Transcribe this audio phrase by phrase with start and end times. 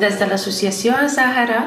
[0.00, 1.60] des de l'associació Sahara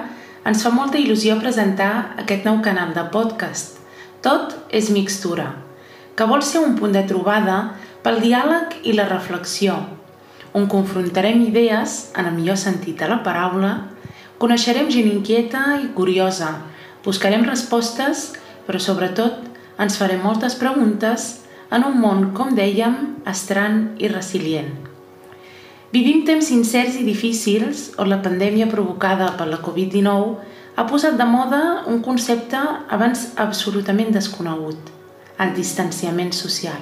[0.50, 3.78] ens fa molta il·lusió presentar aquest nou canal de podcast.
[4.26, 5.52] Tot és mixtura,
[6.18, 7.58] que vol ser un punt de trobada
[8.04, 9.78] pel diàleg i la reflexió,
[10.54, 13.74] on confrontarem idees, en el millor sentit de la paraula,
[14.42, 16.56] coneixerem gent inquieta i curiosa,
[17.06, 18.32] buscarem respostes,
[18.68, 19.46] però sobretot
[19.82, 21.30] ens farem moltes preguntes
[21.74, 24.93] en un món, com dèiem, estrany i resilient.
[25.94, 30.32] Vivim temps incerts i difícils on la pandèmia provocada per la Covid-19
[30.74, 31.60] ha posat de moda
[31.92, 32.58] un concepte
[32.96, 34.90] abans absolutament desconegut,
[35.38, 36.82] el distanciament social.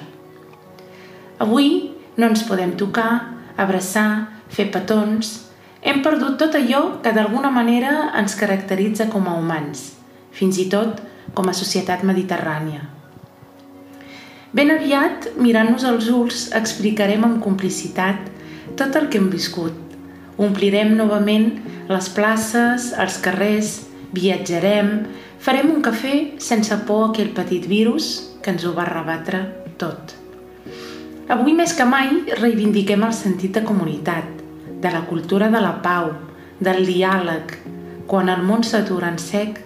[1.43, 3.11] Avui no ens podem tocar,
[3.59, 5.49] abraçar, fer petons...
[5.81, 9.95] Hem perdut tot allò que d'alguna manera ens caracteritza com a humans,
[10.31, 10.99] fins i tot
[11.34, 12.85] com a societat mediterrània.
[14.53, 18.29] Ben aviat, mirant-nos als ulls, explicarem amb complicitat
[18.77, 19.76] tot el que hem viscut.
[20.41, 21.52] Omplirem novament
[21.90, 23.74] les places, els carrers,
[24.16, 24.91] viatjarem,
[25.40, 28.12] farem un cafè sense por a aquell petit virus
[28.42, 29.44] que ens ho va rebatre
[29.82, 30.16] tot.
[31.32, 32.10] Avui més que mai
[32.42, 34.27] reivindiquem el sentit de comunitat,
[34.82, 36.12] de la cultura de la pau,
[36.60, 37.55] del diàleg.
[38.12, 39.62] Quan el món s'atura en sec,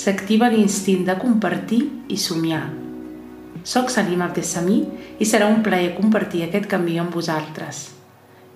[0.00, 2.64] s'activa l'instint de compartir i somiar.
[3.62, 4.80] Soc Salim Abdesamí
[5.20, 7.99] i serà un plaer compartir aquest camí amb vosaltres.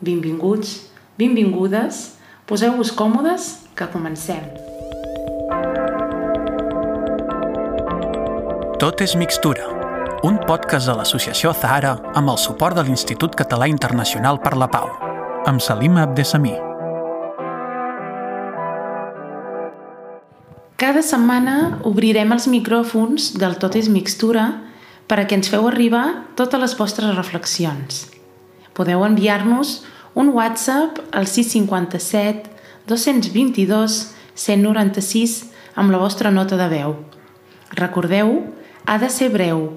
[0.03, 2.17] Benvinguts, benvingudes,
[2.51, 4.43] poseu-vos còmodes, que comencem.
[8.83, 9.69] Tot és mixtura,
[10.27, 14.91] un podcast de l'associació Zahara amb el suport de l'Institut Català Internacional per la Pau,
[15.47, 16.57] amb Salim Abdesamí.
[20.75, 24.49] Cada setmana obrirem els micròfons del Tot és mixtura
[25.07, 28.14] per a que ens feu arribar totes les vostres reflexions.
[28.75, 29.83] Podeu enviar-nos
[30.15, 32.51] un WhatsApp al 657
[32.87, 35.37] 222 196
[35.75, 36.97] amb la vostra nota de veu.
[37.71, 38.55] Recordeu,
[38.87, 39.71] ha de ser breu.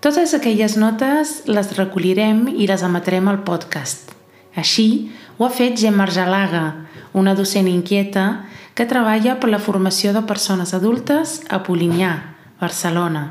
[0.00, 4.14] Totes aquelles notes les recollirem i les emetrem al podcast.
[4.56, 6.64] Així ho ha fet Gemma Argelaga,
[7.12, 12.14] una docent inquieta que treballa per la formació de persones adultes a Polinyà,
[12.60, 13.30] Barcelona.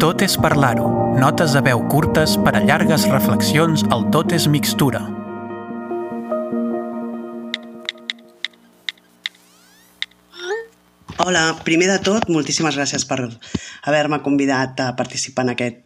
[0.00, 0.86] Tot és parlar-ho.
[1.20, 5.02] Notes de veu curtes per a llargues reflexions al Tot és mixtura.
[11.20, 13.26] Hola, primer de tot, moltíssimes gràcies per
[13.84, 15.84] haver-me convidat a participar en aquest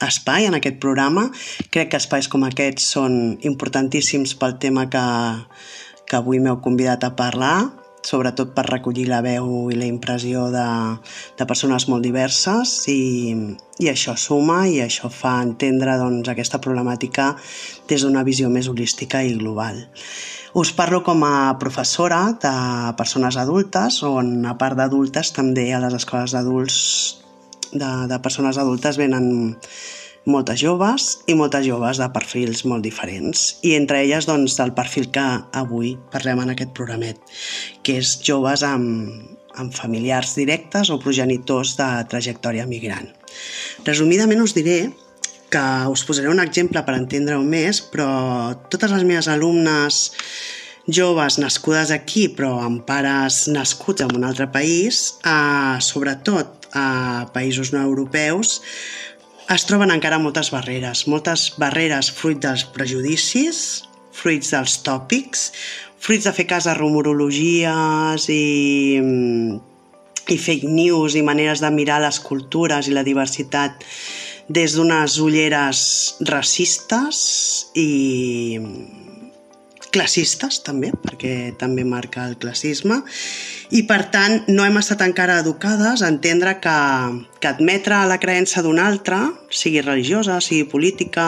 [0.00, 1.28] espai, en aquest programa.
[1.68, 5.08] Crec que espais com aquests són importantíssims pel tema que,
[6.08, 7.58] que avui m'heu convidat a parlar
[8.06, 10.68] sobretot per recollir la veu i la impressió de,
[11.38, 13.34] de persones molt diverses i,
[13.82, 17.32] i això suma i això fa entendre doncs, aquesta problemàtica
[17.90, 19.82] des d'una visió més holística i global.
[20.56, 22.56] Us parlo com a professora de
[22.96, 26.78] persones adultes, on a part d'adultes també a les escoles d'adults
[27.72, 29.56] de, de persones adultes venen
[30.26, 33.46] moltes joves i moltes joves de perfils molt diferents.
[33.62, 37.22] I entre elles, doncs, del perfil que avui parlem en aquest programet,
[37.86, 39.08] que és joves amb,
[39.56, 43.08] amb familiars directes o progenitors de trajectòria migrant.
[43.86, 44.90] Resumidament us diré
[45.50, 48.10] que us posaré un exemple per entendre-ho més, però
[48.72, 50.10] totes les meves alumnes
[50.86, 57.72] joves nascudes aquí però amb pares nascuts en un altre país, eh, sobretot a països
[57.72, 58.60] no europeus,
[59.54, 63.84] es troben encara moltes barreres, moltes barreres fruit dels prejudicis,
[64.16, 65.50] fruits dels tòpics,
[66.02, 69.00] fruits de fer cas a rumorologies i,
[70.26, 73.86] i fake news i maneres de mirar les cultures i la diversitat
[74.48, 75.80] des d'unes ulleres
[76.26, 77.18] racistes
[77.74, 78.58] i
[79.96, 83.00] classistes també, perquè també marca el classisme,
[83.74, 86.76] i per tant no hem estat encara educades a entendre que,
[87.40, 89.18] que admetre la creença d'un altre,
[89.50, 91.26] sigui religiosa, sigui política,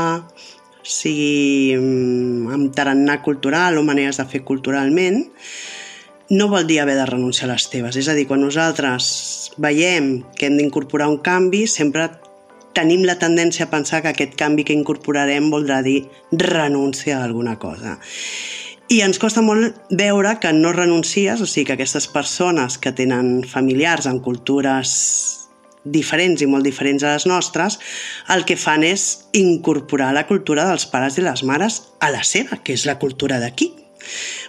[0.89, 5.25] sigui mm, amb tarannà cultural o maneres de fer culturalment,
[6.31, 7.97] no vol dir haver de renunciar a les teves.
[7.97, 12.11] És a dir, quan nosaltres veiem que hem d'incorporar un canvi, sempre
[12.77, 17.59] tenim la tendència a pensar que aquest canvi que incorporarem voldrà dir renúncia a alguna
[17.59, 17.99] cosa.
[18.89, 23.43] I ens costa molt veure que no renuncies, o sigui que aquestes persones que tenen
[23.45, 24.93] familiars en cultures
[25.85, 27.77] diferents i molt diferents a les nostres,
[28.33, 32.63] el que fan és incorporar la cultura dels pares i les mares a la seva,
[32.65, 33.75] que és la cultura d'aquí,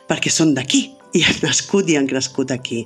[0.08, 0.86] perquè són d'aquí
[1.20, 2.86] i han nascut i han crescut aquí.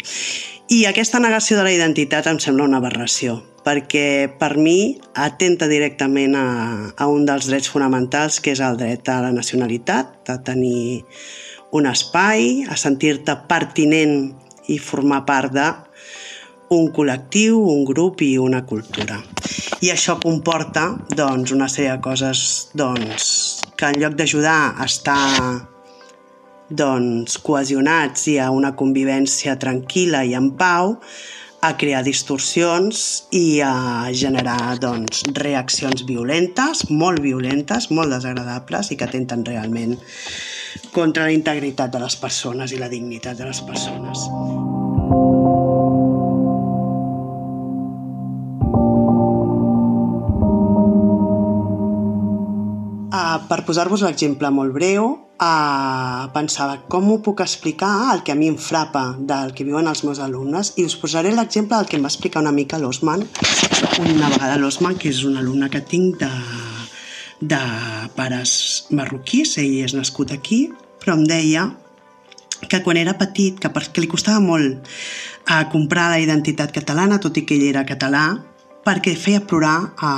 [0.74, 6.34] I aquesta negació de la identitat em sembla una aberració, perquè per mi atenta directament
[6.40, 6.48] a,
[6.98, 11.04] a un dels drets fonamentals que és el dret a la nacionalitat, a tenir
[11.74, 14.30] un espai, a sentir-te pertinent
[14.70, 15.66] i formar part de
[16.74, 19.20] un col·lectiu, un grup i una cultura.
[19.84, 20.88] I això comporta
[21.18, 23.28] doncs, una sèrie de coses doncs,
[23.78, 25.20] que en lloc d'ajudar a estar
[26.70, 30.98] doncs, cohesionats i a una convivència tranquil·la i en pau,
[31.64, 39.08] a crear distorsions i a generar doncs, reaccions violentes, molt violentes, molt desagradables i que
[39.08, 39.96] atenten realment
[40.92, 44.28] contra la integritat de les persones i la dignitat de les persones.
[53.14, 58.36] Uh, per posar-vos l'exemple molt breu, uh, pensava com ho puc explicar el que a
[58.40, 62.00] mi em frapa del que viuen els meus alumnes i us posaré l'exemple del que
[62.02, 63.22] em va explicar una mica l'Osman,
[64.02, 66.31] una vegada l'Osman, que és un alumne que tinc de,
[67.44, 67.62] de
[68.16, 70.66] pares marroquís, ell és nascut aquí,
[71.01, 71.68] però em deia
[72.69, 74.88] que quan era petit, que perquè li costava molt
[75.51, 78.24] a uh, comprar la identitat catalana, tot i que ell era català,
[78.84, 80.13] perquè feia plorar a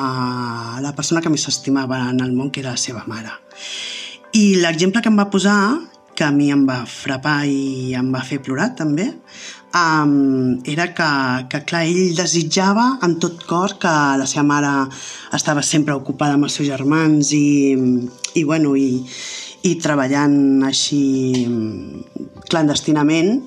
[0.82, 3.34] la persona que més s'estimava en el món, que era la seva mare.
[4.38, 5.58] I l'exemple que em va posar,
[6.16, 9.10] que a mi em va frapar i em va fer plorar també,
[9.76, 11.10] um, era que,
[11.50, 14.74] que, clar, ell desitjava en tot cor que la seva mare
[15.36, 17.76] estava sempre ocupada amb els seus germans i,
[18.34, 19.04] i, bueno, i,
[19.68, 21.04] i treballant així
[22.50, 23.42] clandestinament.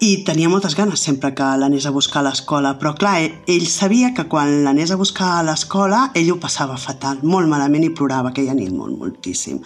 [0.00, 4.14] I tenia moltes ganes sempre que l'anés a buscar a l'escola, però clar, ell sabia
[4.16, 8.32] que quan l'anés a buscar a l'escola ell ho passava fatal, molt malament i plorava
[8.32, 9.60] aquella nit molt, moltíssim.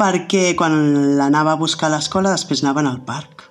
[0.00, 0.80] Perquè quan
[1.20, 3.49] l'anava a buscar a l'escola després anaven al parc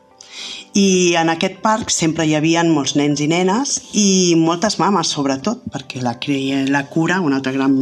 [0.77, 5.63] i en aquest parc sempre hi havia molts nens i nenes i moltes mames, sobretot,
[5.73, 6.13] perquè la,
[6.69, 7.73] la cura, un altre gran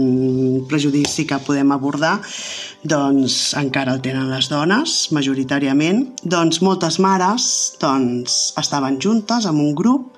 [0.69, 2.15] prejudici que podem abordar,
[2.87, 6.05] doncs encara el tenen les dones, majoritàriament.
[6.23, 7.49] Doncs moltes mares
[7.81, 10.13] doncs, estaven juntes amb un grup,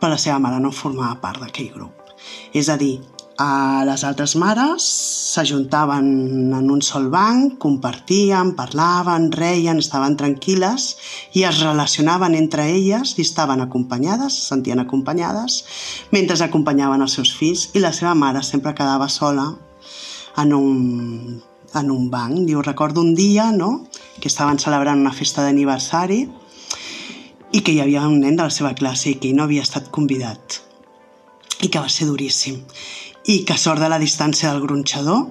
[0.00, 2.14] però la seva mare no formava part d'aquell grup.
[2.56, 2.96] És a dir,
[3.40, 4.84] a les altres mares
[5.32, 10.88] s'ajuntaven en un sol banc, compartien, parlaven, reien, estaven tranquil·les
[11.40, 15.64] i es relacionaven entre elles i estaven acompanyades, se sentien acompanyades,
[16.12, 19.48] mentre acompanyaven els seus fills i la seva mare sempre quedava sola
[20.36, 21.40] en un,
[21.80, 22.44] en un banc.
[22.44, 23.86] Diu, recordo un dia no?
[24.20, 26.26] que estaven celebrant una festa d'aniversari
[27.56, 29.88] i que hi havia un nen de la seva classe i que no havia estat
[29.88, 30.60] convidat
[31.60, 32.60] i que va ser duríssim
[33.28, 35.26] i que sort de la distància del gronxador,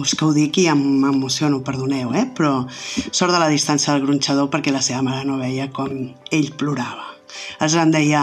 [0.00, 2.26] us que ho dic i m'emociono, perdoneu, eh?
[2.36, 2.62] però
[3.10, 5.90] sort de la distància del gronxador perquè la seva mare no veia com
[6.30, 7.10] ell plorava.
[7.58, 8.22] Aleshores em deia,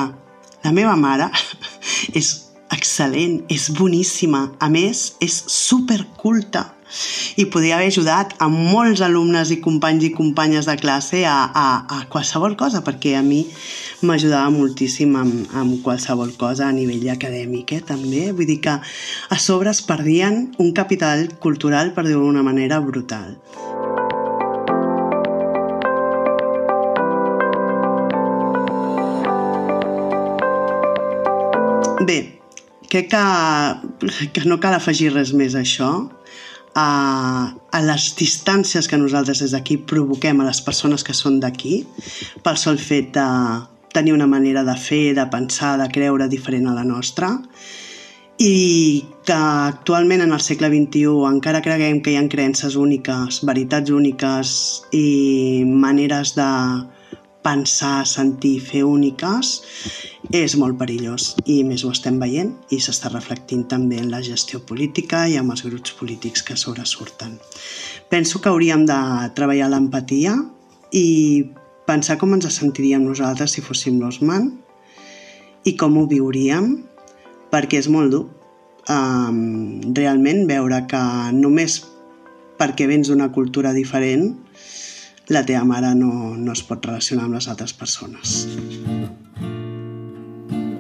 [0.63, 1.30] la meva mare
[2.19, 2.33] és
[2.74, 6.68] excel·lent, és boníssima, a més, és superculta
[7.38, 11.68] i podia haver ajudat a molts alumnes i companys i companyes de classe a, a,
[11.98, 13.44] a qualsevol cosa, perquè a mi
[14.02, 18.30] m'ajudava moltíssim amb, amb qualsevol cosa a nivell acadèmic, eh, també.
[18.34, 23.38] Vull dir que a sobre es perdien un capital cultural, per dir-ho d'una manera, brutal.
[32.10, 32.40] Bé,
[32.90, 33.24] crec que,
[34.34, 35.92] que no cal afegir res més a això
[36.80, 41.81] a, a les distàncies que nosaltres des d'aquí provoquem a les persones que són d'aquí
[42.45, 43.28] pel sol fet de
[43.94, 47.33] tenir una manera de fer, de pensar, de creure diferent a la nostra
[48.40, 53.92] i que actualment en el segle XXI encara creguem que hi ha creences úniques, veritats
[53.92, 54.54] úniques
[54.95, 56.48] i maneres de
[57.46, 59.52] pensar, sentir, fer úniques
[60.36, 64.60] és molt perillós i més ho estem veient i s'està reflectint també en la gestió
[64.60, 67.38] política i amb els grups polítics que sobresurten.
[68.10, 69.00] Penso que hauríem de
[69.38, 70.36] treballar l'empatia
[70.92, 71.46] i
[71.88, 74.52] pensar com ens sentiríem nosaltres si fóssim l'Osman
[75.66, 76.76] i com ho viuríem
[77.50, 78.26] perquè és molt dur
[78.90, 81.02] um, realment veure que
[81.36, 81.80] només
[82.60, 84.34] perquè vens d'una cultura diferent
[85.30, 88.48] la teva mare no, no es pot relacionar amb les altres persones.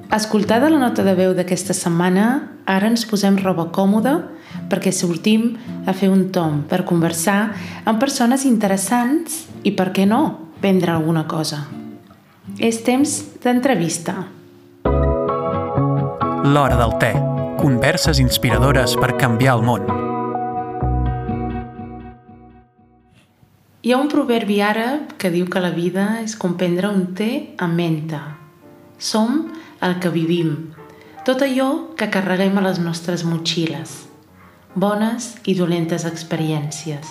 [0.09, 2.25] Escoltada la nota de veu d'aquesta setmana,
[2.65, 4.15] ara ens posem roba còmoda
[4.69, 5.51] perquè sortim
[5.85, 7.53] a fer un tom per conversar
[7.85, 11.67] amb persones interessants i, per què no, prendre alguna cosa.
[12.57, 14.17] És temps d'entrevista.
[16.49, 17.13] L'Hora del Te.
[17.61, 20.08] Converses inspiradores per canviar el món.
[23.89, 27.55] Hi ha un proverbi àrab que diu que la vida és com prendre un té
[27.57, 28.19] amb menta.
[29.01, 29.47] Som
[29.81, 30.51] el que vivim.
[31.25, 33.95] tot allò que carreguem a les nostres motxilles,
[34.75, 37.09] bones i dolentes experiències.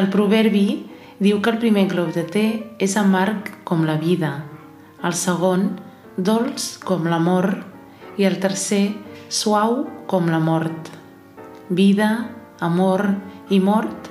[0.00, 0.88] El proverbi
[1.20, 2.46] diu que el primer glob de té
[2.78, 4.32] és amarg com la vida,
[5.04, 5.74] el segon,
[6.16, 7.50] dolç com l'amor
[8.16, 8.94] i el tercer,
[9.28, 10.88] suau com la mort.
[11.68, 12.30] Vida,
[12.60, 13.10] amor
[13.50, 14.07] i mort,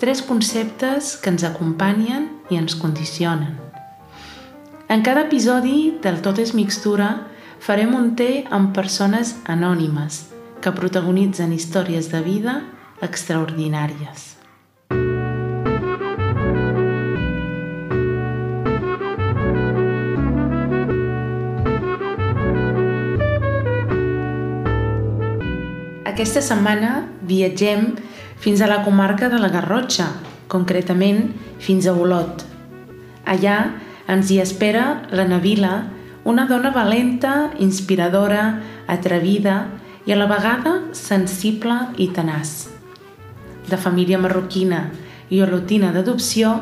[0.00, 3.52] tres conceptes que ens acompanyen i ens condicionen.
[4.88, 7.10] En cada episodi del Tot és mixtura
[7.60, 10.24] farem un té amb persones anònimes
[10.64, 12.62] que protagonitzen històries de vida
[13.04, 14.40] extraordinàries.
[26.08, 27.92] Aquesta setmana viatgem
[28.40, 30.08] fins a la comarca de la Garrotxa,
[30.48, 32.46] concretament fins a Olot.
[33.28, 33.58] Allà
[34.08, 35.84] ens hi espera la Navila,
[36.24, 39.68] una dona valenta, inspiradora, atrevida
[40.08, 42.70] i a la vegada sensible i tenaç.
[43.68, 44.88] De família marroquina
[45.28, 46.56] i olotina d'adopció,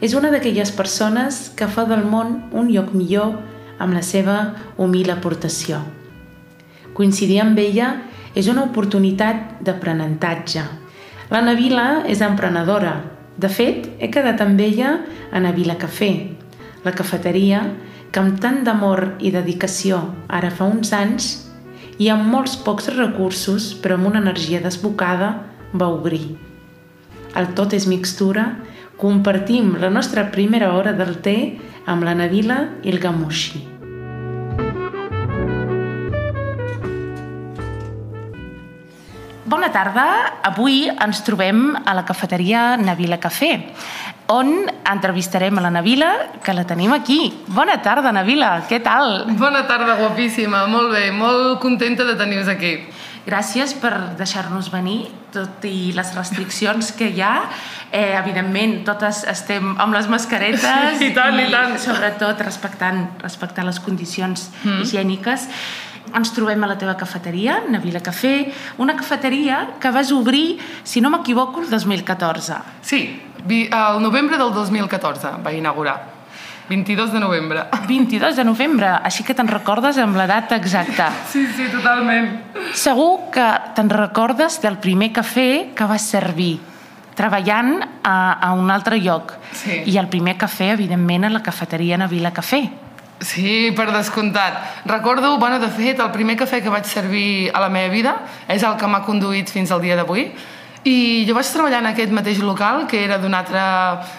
[0.00, 3.34] és una d'aquelles persones que fa del món un lloc millor
[3.78, 5.82] amb la seva humil aportació.
[6.94, 7.90] Coincidir amb ella
[8.34, 10.83] és una oportunitat d'aprenentatge.
[11.32, 12.98] La Navila és emprenedora.
[13.40, 14.98] De fet, he quedat amb ella
[15.32, 16.10] a Navila Cafè,
[16.84, 17.64] la cafeteria
[18.12, 21.32] que amb tant d'amor i dedicació ara fa uns anys
[21.98, 25.32] i amb molts pocs recursos però amb una energia desbocada
[25.72, 26.36] va obrir.
[27.34, 28.52] El tot és mixtura,
[29.00, 31.38] compartim la nostra primera hora del té
[31.90, 33.73] amb la Navila i el Gamushi.
[39.54, 40.04] Bona tarda.
[40.42, 43.52] Avui ens trobem a la cafeteria Navila Cafè,
[44.34, 44.48] on
[44.90, 46.08] entrevistarem a la Navila,
[46.42, 47.28] que la tenim aquí.
[47.54, 48.64] Bona tarda, Navila.
[48.66, 49.28] Què tal?
[49.38, 50.64] Bona tarda, guapíssima.
[50.66, 52.80] Molt bé, molt contenta de tenir-vos aquí.
[53.28, 57.46] Gràcies per deixar-nos venir, tot i les restriccions que hi ha.
[57.94, 61.78] Eh, evidentment, totes estem amb les mascaretes I tant, i tant.
[61.78, 64.82] sobretot respectant, respectant les condicions mm.
[64.82, 65.46] higièniques.
[66.14, 71.10] Ens trobem a la teva cafeteria, Navila Cafè, una cafeteria que vas obrir, si no
[71.10, 72.54] m'equivoco, el 2014.
[72.82, 76.14] Sí, el novembre del 2014 va inaugurar.
[76.68, 77.64] 22 de novembre.
[77.88, 81.10] 22 de novembre, així que te'n recordes amb la data exacta.
[81.32, 82.30] Sí, sí, totalment.
[82.72, 86.56] Segur que te'n recordes del primer cafè que vas servir,
[87.18, 89.34] treballant a, a un altre lloc.
[89.52, 89.82] Sí.
[89.90, 92.62] I el primer cafè, evidentment, a la cafeteria Navila Cafè.
[93.24, 94.84] Sí, per descomptat.
[94.84, 98.18] Recordo, bueno, de fet, el primer cafè que vaig servir a la meva vida
[98.52, 100.26] és el que m'ha conduït fins al dia d'avui.
[100.84, 103.64] I jo vaig treballar en aquest mateix local, que era d'una altra,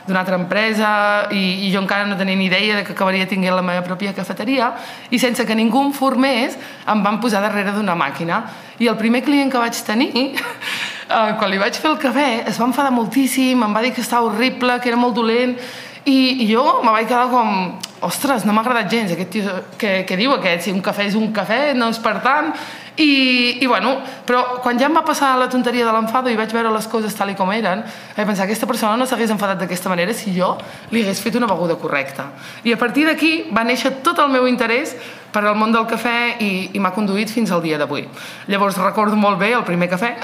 [0.10, 0.90] altra empresa,
[1.30, 4.16] i, i jo encara no tenia ni idea de que acabaria tinguent la meva pròpia
[4.18, 4.72] cafeteria,
[5.14, 6.58] i sense que ningú em formés,
[6.90, 8.42] em van posar darrere d'una màquina.
[8.82, 12.58] I el primer client que vaig tenir, eh, quan li vaig fer el cafè, es
[12.58, 15.60] va enfadar moltíssim, em va dir que estava horrible, que era molt dolent,
[16.06, 20.04] i, i jo me vaig quedar com ostres, no m'ha agradat gens aquest tio que,
[20.08, 22.52] que diu aquest, si un cafè és un cafè, no és per tant
[22.98, 23.98] i, i bueno,
[24.28, 27.16] però quan ja em va passar la tonteria de l'enfado i vaig veure les coses
[27.16, 27.84] tal i com eren,
[28.16, 30.54] vaig pensar aquesta persona no s'hagués enfadat d'aquesta manera si jo
[30.92, 32.30] li hagués fet una beguda correcta
[32.64, 34.96] i a partir d'aquí va néixer tot el meu interès
[35.36, 38.06] per al món del cafè i, i m'ha conduït fins al dia d'avui.
[38.48, 40.14] Llavors recordo molt bé el primer cafè.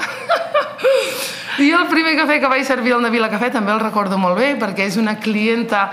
[1.60, 4.54] I el primer cafè que vaig servir al Navila Cafè també el recordo molt bé
[4.56, 5.90] perquè és una clienta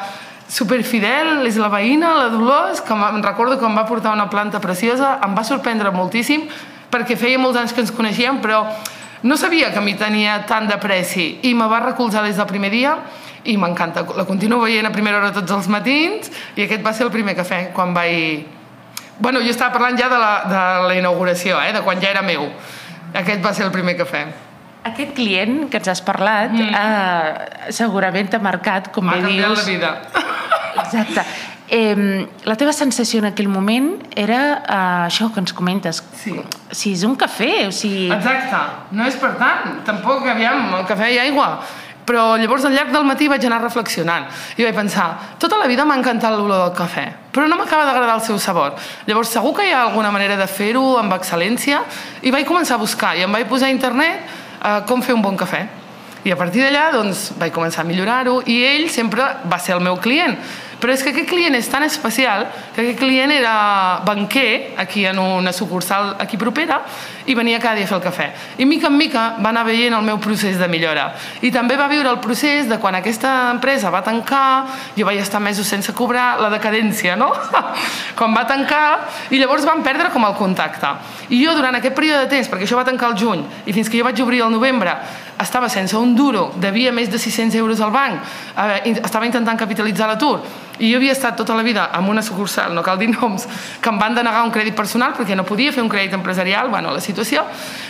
[0.50, 4.60] superfidel, és la veïna, la Dolors, que em recordo que em va portar una planta
[4.60, 6.48] preciosa, em va sorprendre moltíssim
[6.90, 8.64] perquè feia molts anys que ens coneixíem, però
[9.22, 12.72] no sabia que m'hi tenia tant de pressi i me va recolzar des del primer
[12.74, 12.96] dia
[13.46, 14.04] i m'encanta.
[14.18, 17.38] La continuo veient a primera hora tots els matins i aquest va ser el primer
[17.38, 18.58] cafè quan vaig...
[19.20, 21.74] Bueno, jo estava parlant ja de la, de la inauguració, eh?
[21.76, 22.48] de quan ja era meu.
[23.14, 24.24] Aquest va ser el primer cafè.
[24.88, 26.70] Aquest client que ens has parlat mm.
[26.80, 29.60] eh, segurament t'ha marcat, com M'ha bé dius.
[29.60, 30.38] la vida.
[30.86, 31.26] Exacte.
[31.70, 36.02] Eh, la teva sensació en aquell moment era eh, això que ens comentes.
[36.24, 36.34] Sí.
[36.72, 38.08] Si és un cafè, o sigui...
[38.16, 38.64] Exacte,
[38.98, 41.52] no és per tant, tampoc, aviam, el cafè i aigua.
[42.10, 44.26] Però llavors al llarg del matí vaig anar reflexionant
[44.58, 48.16] i vaig pensar, tota la vida m'ha encantat l'olor del cafè, però no m'acaba d'agradar
[48.18, 48.74] el seu sabor.
[49.06, 51.84] Llavors segur que hi ha alguna manera de fer-ho amb excel·lència
[52.26, 55.22] i vaig començar a buscar i em vaig posar a internet eh, com fer un
[55.22, 55.68] bon cafè.
[56.26, 59.86] I a partir d'allà doncs, vaig començar a millorar-ho i ell sempre va ser el
[59.86, 60.34] meu client.
[60.80, 65.20] Però és que aquest client és tan especial que aquest client era banquer aquí en
[65.20, 66.80] una sucursal aquí propera
[67.28, 68.28] i venia cada dia a fer el cafè.
[68.58, 71.12] I mica en mica va anar veient el meu procés de millora.
[71.44, 75.42] I també va viure el procés de quan aquesta empresa va tancar, jo vaig estar
[75.44, 77.30] mesos sense cobrar, la decadència, no?
[78.20, 80.94] quan va tancar, i llavors van perdre com el contacte.
[81.30, 83.92] I jo durant aquest període de temps, perquè això va tancar el juny, i fins
[83.92, 84.96] que jo vaig obrir el novembre,
[85.40, 88.24] estava sense un duro, devia més de 600 euros al banc,
[89.04, 90.40] estava intentant capitalitzar l'atur,
[90.80, 93.46] i jo havia estat tota la vida amb una sucursal, no cal dir noms,
[93.82, 96.94] que em van denegar un crèdit personal perquè no podia fer un crèdit empresarial, bueno,
[96.96, 97.44] la situació,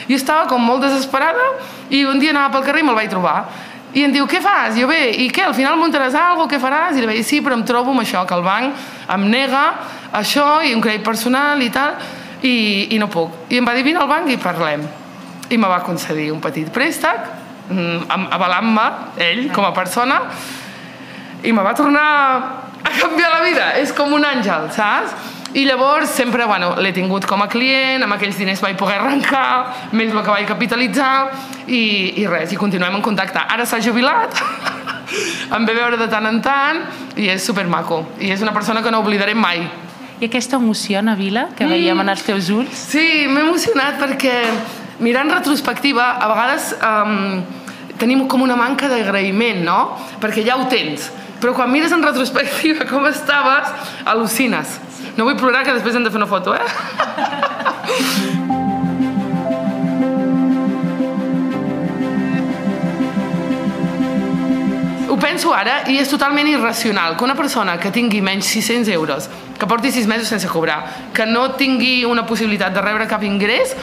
[0.08, 1.52] i estava com molt desesperada
[1.90, 3.38] i un dia anava pel carrer i me'l vaig trobar.
[3.94, 4.76] I em diu, què fas?
[4.78, 6.98] I jo, bé, i què, al final muntaràs alguna cosa, què faràs?
[6.98, 9.64] I li vaig dir, sí, però em trobo amb això, que el banc em nega
[10.20, 11.98] això i un crèdit personal i tal,
[12.46, 12.56] i,
[12.94, 13.50] i no puc.
[13.50, 14.86] I em va dir, vine al banc i parlem.
[15.50, 17.26] I me va concedir un petit préstec,
[17.70, 18.86] mm, avalant-me,
[19.26, 20.22] ell, com a persona,
[21.42, 23.68] i me va tornar a canviar la vida.
[23.82, 25.16] És com un àngel, saps?
[25.50, 29.90] I llavors sempre bueno, l'he tingut com a client, amb aquells diners vaig poder arrencar,
[29.98, 31.14] més el que vaig capitalitzar
[31.66, 33.42] i, i res, i continuem en contacte.
[33.42, 34.38] Ara s'ha jubilat,
[35.58, 36.84] em ve veure de tant en tant
[37.18, 38.04] i és supermaco.
[38.22, 39.66] I és una persona que no oblidaré mai.
[40.20, 41.74] I aquesta emoció, Navila, que mm.
[41.74, 42.86] veiem en els teus ulls?
[42.92, 44.36] Sí, m'he emocionat perquè
[45.02, 47.42] mirant retrospectiva, a vegades um,
[47.98, 49.80] tenim com una manca d'agraïment, no?
[50.22, 51.10] Perquè ja ho tens
[51.40, 53.72] però quan mires en retrospectiva com estaves,
[54.06, 54.78] al·lucines.
[55.18, 56.66] No vull plorar, que després hem de fer una foto, eh?
[65.10, 69.30] Ho penso ara i és totalment irracional que una persona que tingui menys 600 euros,
[69.58, 73.74] que porti 6 mesos sense cobrar, que no tingui una possibilitat de rebre cap ingrés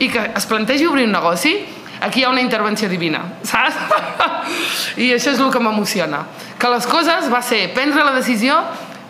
[0.00, 1.52] i que es plantegi obrir un negoci,
[2.00, 3.76] aquí hi ha una intervenció divina, saps?
[5.04, 6.24] I això és el que m'emociona.
[6.60, 8.58] Que les coses va ser prendre la decisió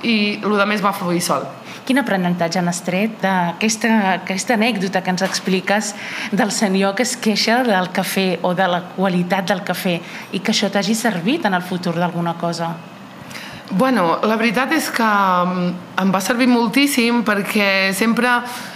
[0.07, 1.49] i el de més va fluir sol.
[1.83, 5.89] Quin aprenentatge han estret d'aquesta aquesta anècdota que ens expliques
[6.31, 9.97] del senyor que es queixa del cafè o de la qualitat del cafè
[10.31, 12.71] i que això t'hagi servit en el futur d'alguna cosa?
[13.73, 15.67] Bueno, la veritat és que mm,
[16.03, 18.33] em va servir moltíssim perquè sempre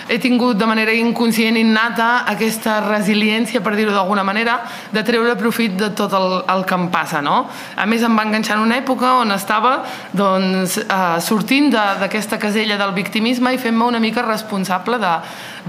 [0.06, 4.60] he tingut de manera inconscient innata aquesta resiliència, per dir-ho d'alguna manera,
[4.94, 7.40] de treure profit de tot el, el que em passa, no?
[7.74, 9.80] A més, em va enganxar en una època on estava
[10.14, 15.16] doncs, eh, sortint d'aquesta casella del victimisme i fent-me una mica responsable de,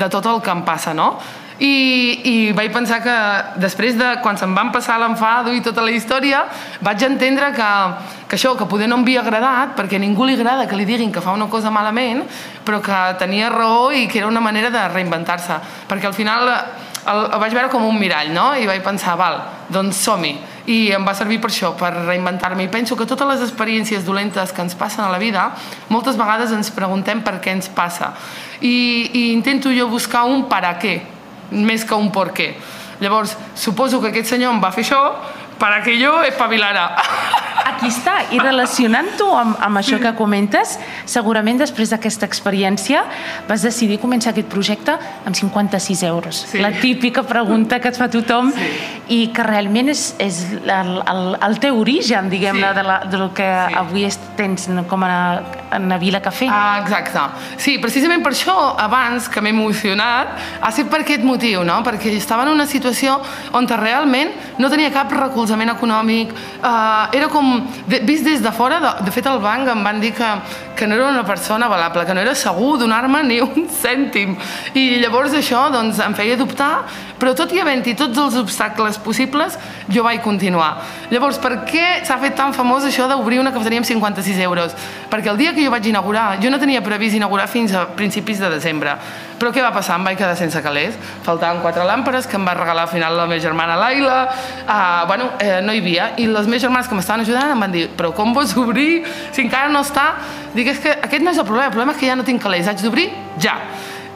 [0.03, 1.15] de tot el que em passa, no?
[1.59, 1.75] I,
[2.27, 3.15] i vaig pensar que
[3.63, 6.43] després de quan se'm van passar l'enfado i tota la història
[6.83, 7.69] vaig entendre que,
[8.27, 10.87] que això, que poder no em havia agradat perquè a ningú li agrada que li
[10.87, 12.25] diguin que fa una cosa malament
[12.65, 15.61] però que tenia raó i que era una manera de reinventar-se.
[15.87, 18.49] Perquè al final el, el vaig veure com un mirall no?
[18.57, 19.39] i vaig pensar, val,
[19.69, 20.35] doncs som-hi.
[20.65, 22.65] I em va servir per això, per reinventar-me.
[22.65, 25.51] I penso que totes les experiències dolentes que ens passen a la vida
[25.93, 28.15] moltes vegades ens preguntem per què ens passa.
[28.59, 28.75] I,
[29.13, 31.14] i intento jo buscar un per a què
[31.51, 32.53] més que un por què.
[33.01, 35.01] Llavors, suposo que aquest senyor em va fer això
[35.59, 36.95] para que jo espavilara.
[37.65, 40.75] Aquí està, i relacionant-ho amb, amb això que comentes,
[41.09, 43.01] segurament després d'aquesta experiència
[43.49, 46.43] vas decidir començar aquest projecte amb 56 euros.
[46.51, 46.61] Sí.
[46.61, 48.69] La típica pregunta que et fa tothom sí.
[49.15, 52.77] i que realment és, és el, el, el teu origen, diguem-ne, sí.
[52.79, 53.79] de, la, de lo que sí.
[53.81, 54.05] avui
[54.37, 55.15] tens com a,
[55.71, 56.47] a Vila Cafè.
[56.51, 57.25] Ah, exacte.
[57.61, 61.81] Sí, precisament per això, abans que m'he emocionat, ha sigut per aquest motiu, no?
[61.85, 63.17] Perquè estava en una situació
[63.55, 68.51] on realment no tenia cap recolzament recolzament econòmic, eh, era com, de, vist des de
[68.51, 70.29] fora, de, de fet al banc em van dir que,
[70.75, 74.35] que no era una persona valable, que no era segur donar-me ni un cèntim.
[74.73, 76.85] I llavors això doncs, em feia dubtar,
[77.19, 80.81] però tot i havent-hi tots els obstacles possibles, jo vaig continuar.
[81.11, 84.75] Llavors, per què s'ha fet tan famós això d'obrir una cafeteria amb 56 euros?
[85.11, 88.41] Perquè el dia que jo vaig inaugurar, jo no tenia previst inaugurar fins a principis
[88.41, 88.97] de desembre.
[89.39, 89.97] Però què va passar?
[89.99, 90.95] Em vaig quedar sense calés.
[91.25, 94.19] Faltaven quatre làmperes que em va regalar al final la meva germana Laila.
[94.63, 96.11] Uh, bueno, eh, no hi havia.
[96.17, 99.03] I les meves germanes que m'estaven ajudant em van dir però com vols obrir
[99.35, 100.07] si encara no està?
[100.55, 102.41] Dic, és que aquest no és el problema, el problema és que ja no tinc
[102.43, 103.09] calés, haig d'obrir
[103.43, 103.57] ja.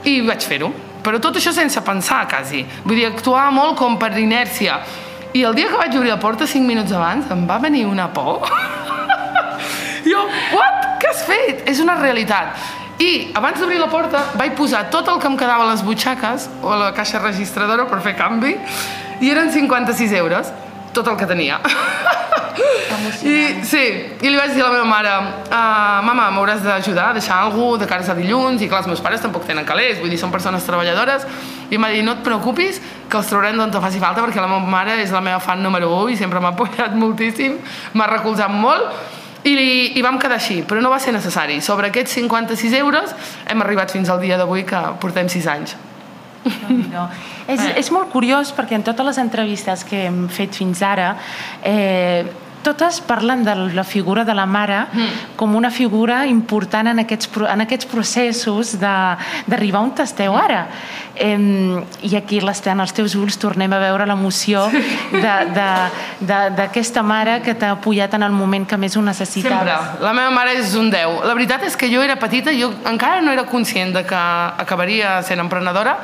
[0.08, 0.71] I vaig fer-ho.
[1.03, 2.63] Però tot això sense pensar, quasi.
[2.86, 4.79] Vull dir, actuar molt com per inèrcia.
[5.36, 8.08] I el dia que vaig obrir la porta, cinc minuts abans, em va venir una
[8.13, 8.47] por.
[10.12, 10.88] jo, what?
[10.99, 11.63] Què has fet?
[11.69, 12.78] És una realitat.
[12.99, 16.49] I abans d'obrir la porta vaig posar tot el que em quedava a les butxaques
[16.62, 18.57] o a la caixa registradora per fer canvi
[19.23, 20.51] i eren 56 euros,
[20.93, 21.62] tot el que tenia.
[23.23, 23.83] I, sí,
[24.19, 27.79] i li vaig dir a la meva mare uh, mama, m'hauràs d'ajudar a deixar alguna
[27.79, 28.59] de cares a dilluns?
[28.62, 31.23] I clar, els meus pares tampoc tenen calés vull dir, són persones treballadores.
[31.69, 34.43] I em va dir, no et preocupis que els traurem d'on te faci falta perquè
[34.43, 37.55] la meva mare és la meva fan número 1 i sempre m'ha apoyat moltíssim
[37.95, 39.18] m'ha recolzat molt
[39.49, 41.59] I, i vam quedar així, però no va ser necessari.
[41.65, 43.15] Sobre aquests 56 euros
[43.49, 45.77] hem arribat fins al dia d'avui que portem 6 anys.
[46.93, 47.07] No.
[47.51, 51.12] És, és molt curiós perquè en totes les entrevistes que hem fet fins ara
[51.65, 52.23] eh,
[52.63, 55.35] totes parlen de la figura de la mare mm.
[55.39, 60.67] com una figura important en aquests, en aquests processos d'arribar on esteu ara.
[61.15, 61.37] Eh,
[62.01, 64.69] I aquí les, en els teus ulls tornem a veure l'emoció
[66.29, 69.59] d'aquesta mare que t'ha apoyat en el moment que més ho necessitaves.
[69.59, 70.05] Sempre.
[70.05, 71.23] La meva mare és un 10.
[71.27, 74.15] La veritat és que jo era petita, jo encara no era conscient de que
[74.63, 75.97] acabaria sent emprenedora,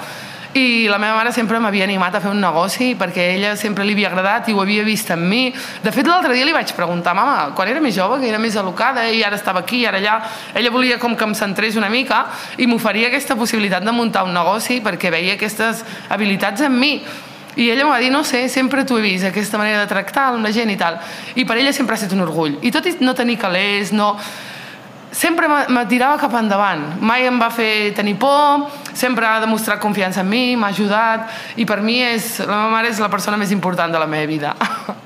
[0.55, 3.91] i la meva mare sempre m'havia animat a fer un negoci perquè ella sempre li
[3.91, 5.49] havia agradat i ho havia vist en mi.
[5.83, 8.55] De fet, l'altre dia li vaig preguntar, mama, quan era més jove, que era més
[8.55, 10.15] alocada i ara estava aquí, ara allà,
[10.55, 12.21] ella volia com que em centrés una mica
[12.55, 16.93] i m'oferia aquesta possibilitat de muntar un negoci perquè veia aquestes habilitats en mi.
[17.59, 20.29] I ella em va dir, no sé, sempre t'ho he vist, aquesta manera de tractar
[20.31, 21.01] amb la gent i tal.
[21.35, 22.61] I per ella sempre ha estat un orgull.
[22.63, 24.13] I tot i no tenir calés, no
[25.15, 26.83] sempre me tirava cap endavant.
[26.99, 31.65] Mai em va fer tenir por, sempre ha demostrat confiança en mi, m'ha ajudat i
[31.65, 34.55] per mi és, la meva mare és la persona més important de la meva vida.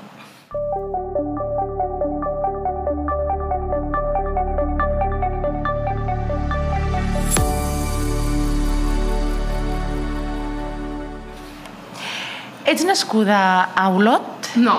[12.70, 13.38] Ets nascuda
[13.74, 14.52] a Olot?
[14.54, 14.76] No,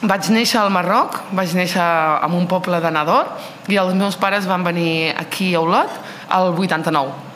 [0.00, 1.82] vaig néixer al Marroc, vaig néixer
[2.22, 3.32] en un poble de Nador
[3.68, 7.26] i els meus pares van venir aquí a Olot al 89.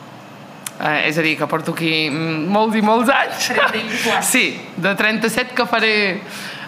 [0.79, 3.51] Eh, és a dir, que porto aquí molts i molts anys.
[4.25, 4.45] Sí,
[4.75, 5.93] de 37 que faré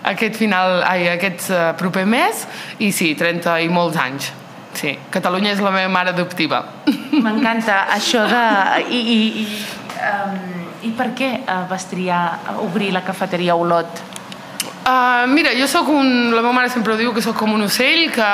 [0.06, 2.44] aquest final, ai, aquest uh, proper mes
[2.80, 4.30] i sí, 30 i molts anys.
[4.76, 6.62] Sí, Catalunya és la meva mare adoptiva.
[7.16, 8.44] M'encanta això de...
[8.92, 9.46] I, i, i,
[10.12, 10.36] um,
[10.86, 12.22] I per què uh, vas triar
[12.62, 14.04] obrir la cafeteria Olot?
[14.86, 16.30] Uh, mira, jo sóc un...
[16.30, 18.26] La meva mare sempre diu que sóc com un ocell, que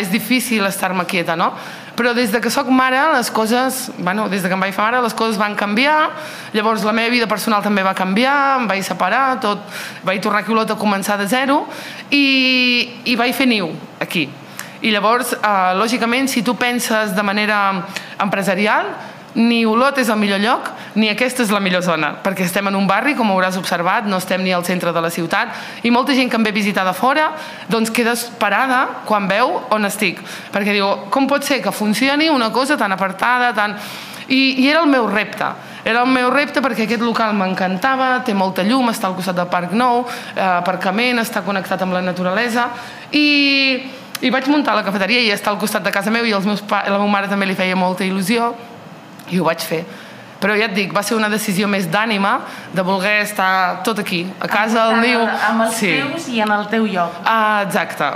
[0.00, 1.52] és difícil estar-me quieta, no?
[1.94, 3.92] Però des de que sóc mare, les coses...
[3.96, 6.10] Bueno, des de que em vaig fer mare, les coses van canviar.
[6.50, 9.62] Llavors, la meva vida personal també va canviar, em vaig separar, tot...
[10.02, 11.60] Vaig tornar aquí a Olot a començar de zero
[12.10, 12.24] i,
[13.06, 13.70] i vaig fer niu
[14.02, 14.26] aquí.
[14.82, 17.60] I llavors, uh, lògicament, si tu penses de manera
[18.18, 18.90] empresarial,
[19.34, 22.76] ni Olot és el millor lloc, ni aquesta és la millor zona, perquè estem en
[22.78, 25.54] un barri, com hauràs observat, no estem ni al centre de la ciutat,
[25.86, 27.30] i molta gent que em ve visitar de fora,
[27.70, 30.18] doncs queda parada quan veu on estic,
[30.54, 33.76] perquè diu, com pot ser que funcioni una cosa tan apartada, tan...
[34.30, 35.46] I, i era el meu repte,
[35.82, 39.48] era el meu repte perquè aquest local m'encantava, té molta llum, està al costat del
[39.50, 40.04] Parc Nou,
[40.36, 42.68] eh, aparcament, està connectat amb la naturalesa,
[43.10, 43.90] i,
[44.22, 46.62] i vaig muntar la cafeteria i està al costat de casa meu i els meus
[46.62, 46.84] pa...
[46.86, 48.52] la meva mare també li feia molta il·lusió,
[49.30, 49.84] i ho vaig fer
[50.40, 52.38] però ja et dic, va ser una decisió més d'ànima
[52.72, 55.20] de voler estar tot aquí, a casa, al niu.
[55.20, 55.90] Amb els sí.
[56.00, 57.18] teus i en el teu lloc.
[57.28, 58.08] Ah, exacte.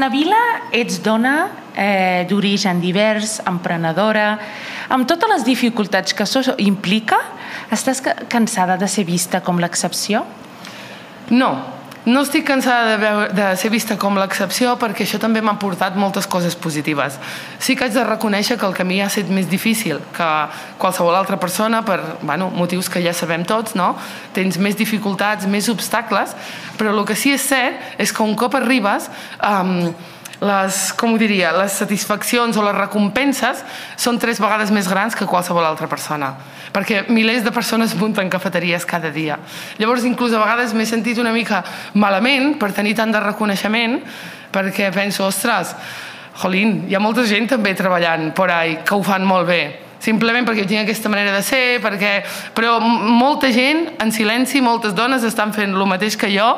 [0.00, 0.40] Nabila,
[0.74, 1.34] ets dona
[1.76, 4.38] eh, d'origen divers, emprenedora,
[4.88, 7.20] amb totes les dificultats que això implica,
[7.74, 8.00] estàs
[8.32, 10.24] cansada de ser vista com l'excepció?
[11.30, 11.52] No,
[12.04, 15.96] no estic cansada de, veure, de ser vista com l'excepció perquè això també m'ha portat
[15.96, 17.16] moltes coses positives.
[17.58, 20.30] Sí que haig de reconèixer que el camí ha estat més difícil que
[20.80, 23.94] qualsevol altra persona per bueno, motius que ja sabem tots, no?
[24.36, 26.36] Tens més dificultats, més obstacles,
[26.76, 29.08] però el que sí és cert és que un cop arribes...
[29.40, 29.94] Um,
[30.40, 33.62] les, com ho diria, les satisfaccions o les recompenses
[33.96, 36.34] són tres vegades més grans que qualsevol altra persona
[36.74, 39.36] perquè milers de persones munten cafeteries cada dia.
[39.78, 41.62] Llavors, inclús a vegades m'he sentit una mica
[41.94, 44.00] malament per tenir tant de reconeixement,
[44.50, 45.70] perquè penso, ostres,
[46.42, 50.46] jolín, hi ha molta gent també treballant por ahí que ho fan molt bé simplement
[50.46, 52.14] perquè jo tinc aquesta manera de ser, perquè...
[52.54, 56.50] però molta gent, en silenci, moltes dones estan fent el mateix que jo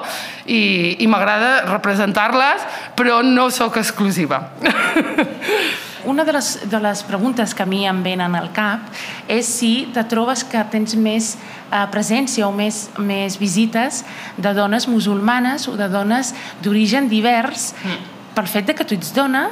[0.46, 2.66] i, i m'agrada representar-les,
[2.98, 4.48] però no sóc exclusiva.
[6.06, 8.92] Una de les, de les preguntes que a mi em venen al cap
[9.26, 14.04] és si te trobes que tens més eh, presència o més, més visites
[14.38, 16.30] de dones musulmanes o de dones
[16.62, 17.96] d'origen divers mm.
[18.38, 19.48] pel fet de que tu ets dona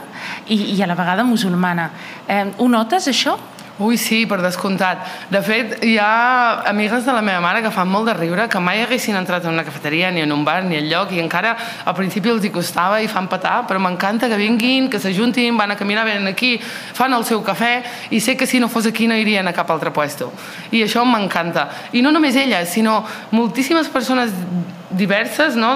[0.47, 1.89] i, i a la vegada musulmana.
[2.29, 3.35] Eh, ho notes, això?
[3.83, 5.01] Ui, sí, per descomptat.
[5.35, 8.61] De fet, hi ha amigues de la meva mare que fan molt de riure, que
[8.63, 11.57] mai haguessin entrat en una cafeteria, ni en un bar, ni en lloc, i encara
[11.83, 15.75] al principi els hi costava i fan petar, però m'encanta que vinguin, que s'ajuntin, van
[15.75, 17.73] a caminar, venen aquí, fan el seu cafè,
[18.15, 20.31] i sé que si no fos aquí no irien a cap altre puesto.
[20.71, 21.67] I això m'encanta.
[21.99, 23.01] I no només elles, sinó
[23.35, 24.31] moltíssimes persones
[24.95, 25.75] diverses, no?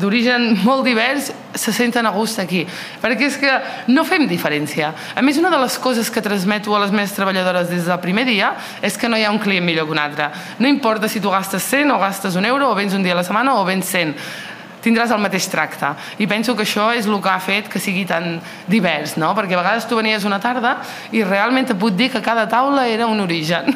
[0.00, 2.62] d'origen molt divers, se senten a gust aquí.
[3.02, 3.52] Perquè és que
[3.90, 4.92] no fem diferència.
[5.14, 8.24] A més, una de les coses que transmeto a les meves treballadores des del primer
[8.28, 10.30] dia és que no hi ha un client millor que un altre.
[10.58, 13.20] No importa si tu gastes 100 o gastes un euro, o vens un dia a
[13.20, 14.14] la setmana o vens 100
[14.80, 15.92] tindràs el mateix tracte.
[16.18, 18.38] I penso que això és el que ha fet que sigui tan
[18.70, 19.34] divers, no?
[19.36, 20.78] Perquè a vegades tu venies una tarda
[21.12, 23.68] i realment et puc dir que cada taula era un origen.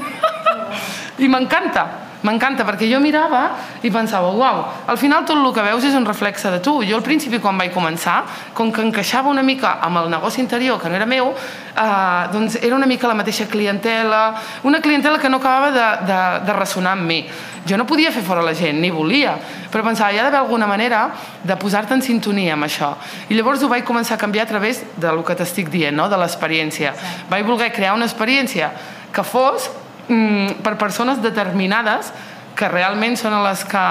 [1.25, 1.85] I m'encanta,
[2.25, 3.43] M'encanta, perquè jo mirava
[3.85, 6.79] i pensava, uau, al final tot el que veus és un reflexe de tu.
[6.89, 8.23] Jo al principi, quan vaig començar,
[8.57, 12.57] com que encaixava una mica amb el negoci interior, que no era meu, eh, doncs
[12.63, 14.23] era una mica la mateixa clientela,
[14.65, 17.21] una clientela que no acabava de, de, de ressonar amb mi.
[17.69, 19.37] Jo no podia fer fora la gent, ni volia,
[19.69, 21.11] però pensava, hi ha d'haver alguna manera
[21.45, 22.95] de posar-te en sintonia amb això.
[23.29, 26.09] I llavors ho vaig començar a canviar a través del que t'estic dient, no?
[26.09, 26.97] de l'experiència.
[27.29, 28.73] Vaig voler crear una experiència
[29.13, 29.69] que fos
[30.09, 32.13] mm, per persones determinades
[32.55, 33.87] que realment són les que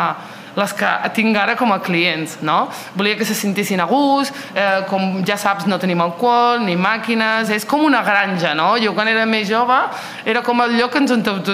[0.55, 2.67] les que tinc ara com a clients, no?
[2.93, 7.49] Volia que se sentissin a gust, eh, com ja saps no tenim alcohol ni màquines,
[7.49, 8.75] és com una granja, no?
[8.77, 9.79] Jo quan era més jove
[10.25, 11.11] era com el lloc que ens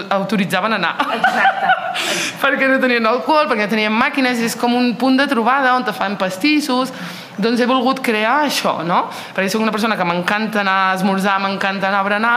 [0.10, 0.96] autoritzaven a anar.
[1.16, 1.76] Exacte.
[2.42, 5.88] perquè no tenien alcohol, perquè no tenien màquines, és com un punt de trobada on
[5.88, 6.92] te fan pastissos,
[7.38, 9.06] doncs he volgut crear això, no?
[9.36, 12.34] Perquè soc una persona que m'encanta anar a esmorzar, m'encanta anar a berenar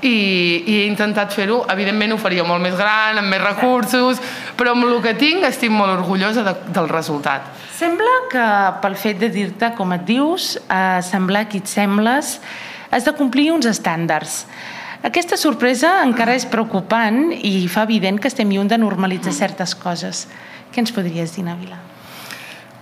[0.00, 4.22] i, i he intentat fer-ho, evidentment ho faria molt més gran, amb més recursos,
[4.56, 7.50] però amb el que tinc estic molt orgullosa de, del resultat.
[7.78, 8.48] Sembla que
[8.82, 12.38] pel fet de dir-te com et dius, eh, semblar qui et sembles,
[12.90, 14.44] has de complir uns estàndards.
[15.04, 20.26] Aquesta sorpresa encara és preocupant i fa evident que estem lluny de normalitzar certes coses.
[20.72, 21.78] Què ens podries dir, Navila?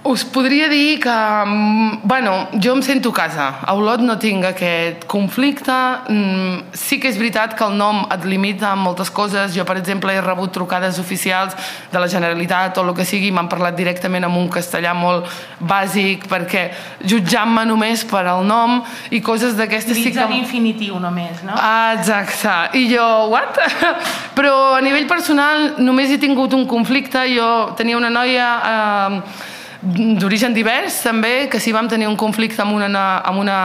[0.07, 3.59] Us podria dir que, mm, bueno, jo em sento a casa.
[3.67, 5.73] A Olot no tinc aquest conflicte.
[6.09, 9.53] Mm, sí que és veritat que el nom et limita en moltes coses.
[9.53, 11.57] Jo, per exemple, he rebut trucades oficials
[11.91, 15.27] de la Generalitat o el que sigui, m'han parlat directament amb un castellà molt
[15.59, 16.71] bàsic perquè
[17.03, 20.29] jutjant-me només per al nom i coses d'aquestes sí que...
[20.37, 21.53] infinitiu només, no?
[21.57, 22.79] Ah, exacte.
[22.79, 23.59] I jo, what?
[24.39, 27.27] Però a nivell personal només he tingut un conflicte.
[27.35, 28.49] Jo tenia una noia...
[28.71, 29.55] Eh,
[29.87, 33.59] d'origen divers també, que sí vam tenir un conflicte amb una, amb una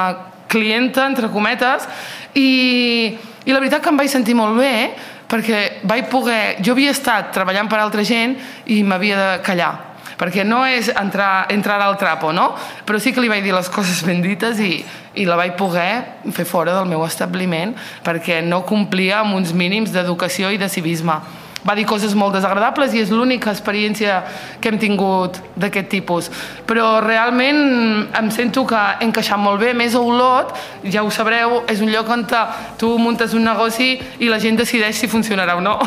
[0.51, 1.87] clienta, entre cometes,
[2.35, 4.91] i, i la veritat que em vaig sentir molt bé,
[5.31, 6.59] perquè vaig poder...
[6.63, 8.35] Jo havia estat treballant per altra gent
[8.69, 9.71] i m'havia de callar,
[10.19, 12.51] perquè no és entrar, entrar al trapo, no?
[12.85, 14.81] Però sí que li vaig dir les coses ben dites i,
[15.15, 17.73] i la vaig poder fer fora del meu establiment
[18.05, 21.17] perquè no complia amb uns mínims d'educació i de civisme
[21.67, 24.21] va dir coses molt desagradables i és l'única experiència
[24.61, 26.29] que hem tingut d'aquest tipus.
[26.67, 27.61] Però realment
[28.17, 29.73] em sento que he encaixat molt bé.
[29.77, 32.25] Més a Olot, ja ho sabreu, és un lloc on
[32.77, 35.79] tu muntes un negoci i la gent decideix si funcionarà o no.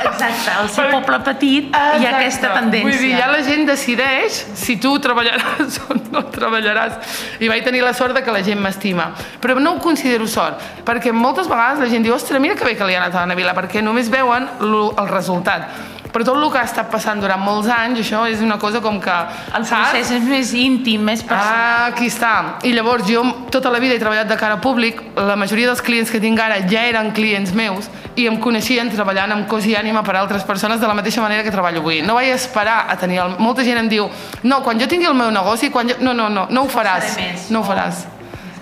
[0.00, 2.02] Exacte, el ser poble petit Exacte.
[2.02, 2.88] i aquesta tendència.
[2.88, 7.16] Vull dir, ja la gent decideix si tu treballaràs o no treballaràs.
[7.40, 9.10] I vaig tenir la sort de que la gent m'estima.
[9.40, 12.76] Però no ho considero sort, perquè moltes vegades la gent diu, ostres, mira que bé
[12.76, 16.50] que li ha anat a la Navila, perquè només veuen el resultat però tot el
[16.50, 19.16] que ha estat passant durant molts anys, això és una cosa com que...
[19.54, 20.12] El procés saps?
[20.16, 21.60] és més íntim, més personal.
[21.60, 22.32] Ah, aquí està.
[22.66, 23.22] I llavors jo
[23.54, 26.40] tota la vida he treballat de cara a públic, la majoria dels clients que tinc
[26.42, 30.24] ara ja eren clients meus i em coneixien treballant amb cos i ànima per a
[30.24, 32.00] altres persones de la mateixa manera que treballo avui.
[32.02, 33.20] No vaig esperar a tenir...
[33.22, 33.38] El...
[33.38, 34.08] Molta gent em diu,
[34.42, 36.00] no, quan jo tingui el meu negoci, quan jo...
[36.02, 37.14] No, no, no, no ho faràs.
[37.54, 38.06] No ho faràs.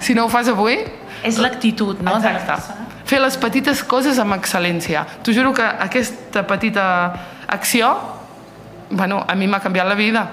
[0.04, 0.82] Si no ho fas avui...
[1.26, 2.20] És l'actitud, no?
[2.20, 2.86] Exacte.
[3.08, 5.06] Fer les petites coses amb excel·lència.
[5.24, 6.84] T'ho juro que aquesta petita
[7.48, 7.94] acció,
[8.90, 10.26] bueno, a mi m'ha canviat la vida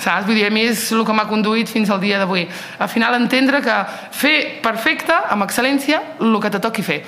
[0.00, 0.26] saps?
[0.26, 2.46] Vull dir, a mi és el que m'ha conduït fins al dia d'avui.
[2.80, 3.76] Al final entendre que
[4.16, 7.00] fer perfecte, amb excel·lència, el que te toqui fer.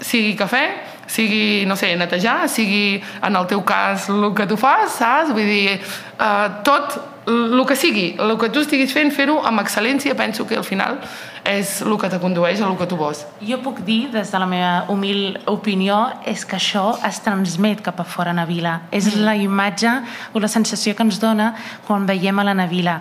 [0.00, 0.64] Sigui cafè,
[1.10, 5.34] sigui, no sé, netejar, sigui, en el teu cas, el que tu fas, saps?
[5.34, 6.98] Vull dir, eh, tot,
[7.30, 10.98] el que sigui, el que tu estiguis fent, fer-ho amb excel·lència, penso que al final
[11.44, 13.22] és el que te condueix a el que tu vols.
[13.44, 15.98] Jo puc dir, des de la meva humil opinió,
[16.28, 18.80] és que això es transmet cap a fora Navila.
[18.90, 19.24] És mm.
[19.24, 19.92] la imatge
[20.34, 21.52] o la sensació que ens dona
[21.86, 23.00] quan veiem a la Navila.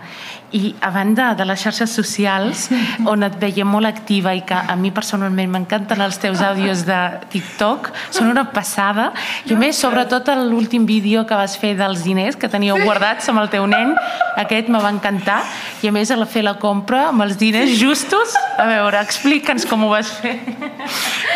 [0.56, 2.70] I a banda de les xarxes socials,
[3.12, 7.00] on et veiem molt activa i que a mi personalment m'encanten els teus àudios de
[7.34, 9.12] TikTok, són una passada.
[9.46, 13.44] I a més, sobretot l'últim vídeo que vas fer dels diners que teníeu guardats amb
[13.44, 13.94] el teu nen,
[14.40, 15.42] aquest me va encantar.
[15.84, 19.86] I a més, a fer la compra amb els diners justos a veure, explica'ns com
[19.86, 20.36] ho vas fer.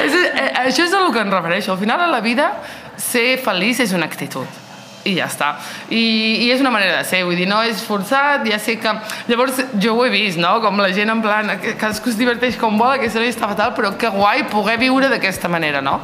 [0.06, 1.74] és, eh, això és el que em refereixo.
[1.74, 2.52] Al final, a la vida,
[2.98, 4.64] ser feliç és una actitud
[5.04, 5.50] i ja està.
[5.92, 6.02] I,
[6.46, 8.92] I és una manera de ser, vull dir, no és forçat, ja sé que...
[9.28, 12.78] Llavors, jo ho he vist, no?, com la gent en plan, cadascú es diverteix com
[12.80, 16.00] vol, aquesta noia està fatal, però que guai poder viure d'aquesta manera, no?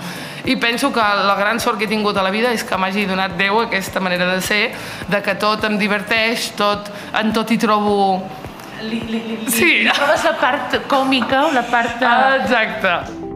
[0.49, 3.06] I penso que la gran sort que he tingut a la vida és que m'hagi
[3.10, 4.62] donat Déu aquesta manera de ser,
[5.08, 7.97] de que tot em diverteix, tot, en tot hi trobo
[8.82, 9.72] li, li, li, li, sí.
[9.86, 11.98] li trobes la part còmica o la part...
[12.00, 12.13] De...
[12.44, 13.28] Exacte.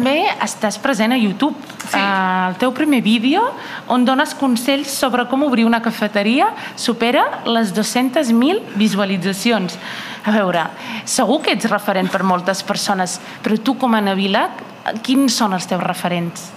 [0.00, 1.79] també estàs present a YouTube.
[1.90, 1.98] Sí.
[1.98, 3.42] Uh, el teu primer vídeo,
[3.90, 9.74] on dones consells sobre com obrir una cafeteria, supera les 200.000 visualitzacions.
[10.22, 10.68] A veure,
[11.08, 14.50] segur que ets referent per moltes persones, però tu com a Navila,
[15.02, 16.50] quins són els teus referents?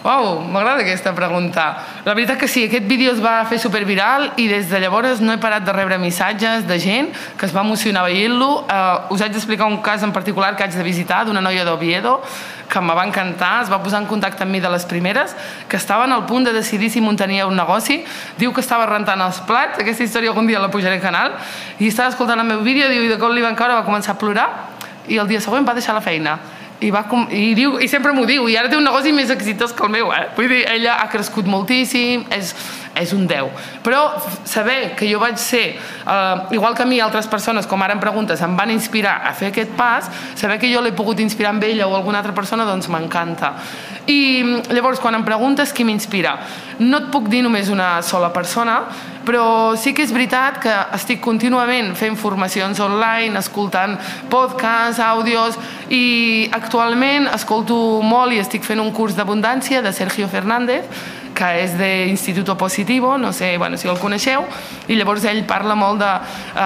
[0.00, 1.64] Uau, m'agrada aquesta pregunta.
[2.06, 5.34] La veritat que sí, aquest vídeo es va fer superviral i des de llavors no
[5.34, 8.48] he parat de rebre missatges de gent que es va emocionar veient-lo.
[8.64, 12.22] Uh, us haig d'explicar un cas en particular que haig de visitar d'una noia d'Oviedo
[12.70, 15.34] que me va encantar, es va posar en contacte amb mi de les primeres,
[15.68, 18.00] que estaven al punt de decidir si muntania un negoci,
[18.38, 21.34] diu que estava rentant els plats, aquesta història algun dia la pujaré al canal,
[21.78, 24.14] i estava escoltant el meu vídeo, diu, i de cop li van caure, va començar
[24.14, 24.48] a plorar,
[25.10, 26.38] i el dia següent va deixar la feina
[26.80, 29.30] i, va com, i, diu, i sempre m'ho diu i ara té un negoci més
[29.32, 30.22] exitós que el meu eh?
[30.36, 32.54] vull dir, ella ha crescut moltíssim és,
[32.94, 34.02] és un 10 però
[34.44, 35.76] saber que jo vaig ser
[36.06, 39.34] uh, igual que a mi altres persones com ara em preguntes em van inspirar a
[39.34, 42.64] fer aquest pas saber que jo l'he pogut inspirar amb ella o alguna altra persona
[42.64, 43.54] doncs m'encanta.
[44.10, 46.38] I llavors quan em preguntes qui m'inspira
[46.80, 48.80] no et puc dir només una sola persona
[49.24, 53.98] però sí que és veritat que estic contínuament fent formacions online, escoltant
[54.32, 55.58] podcasts, àudios
[55.92, 60.88] i actualment escolto molt i estic fent un curs d'abundància de Sergio Fernández
[61.40, 64.44] que és d'Instituto Positivo, no sé bueno, si el coneixeu,
[64.92, 66.60] i llavors ell parla molt de uh,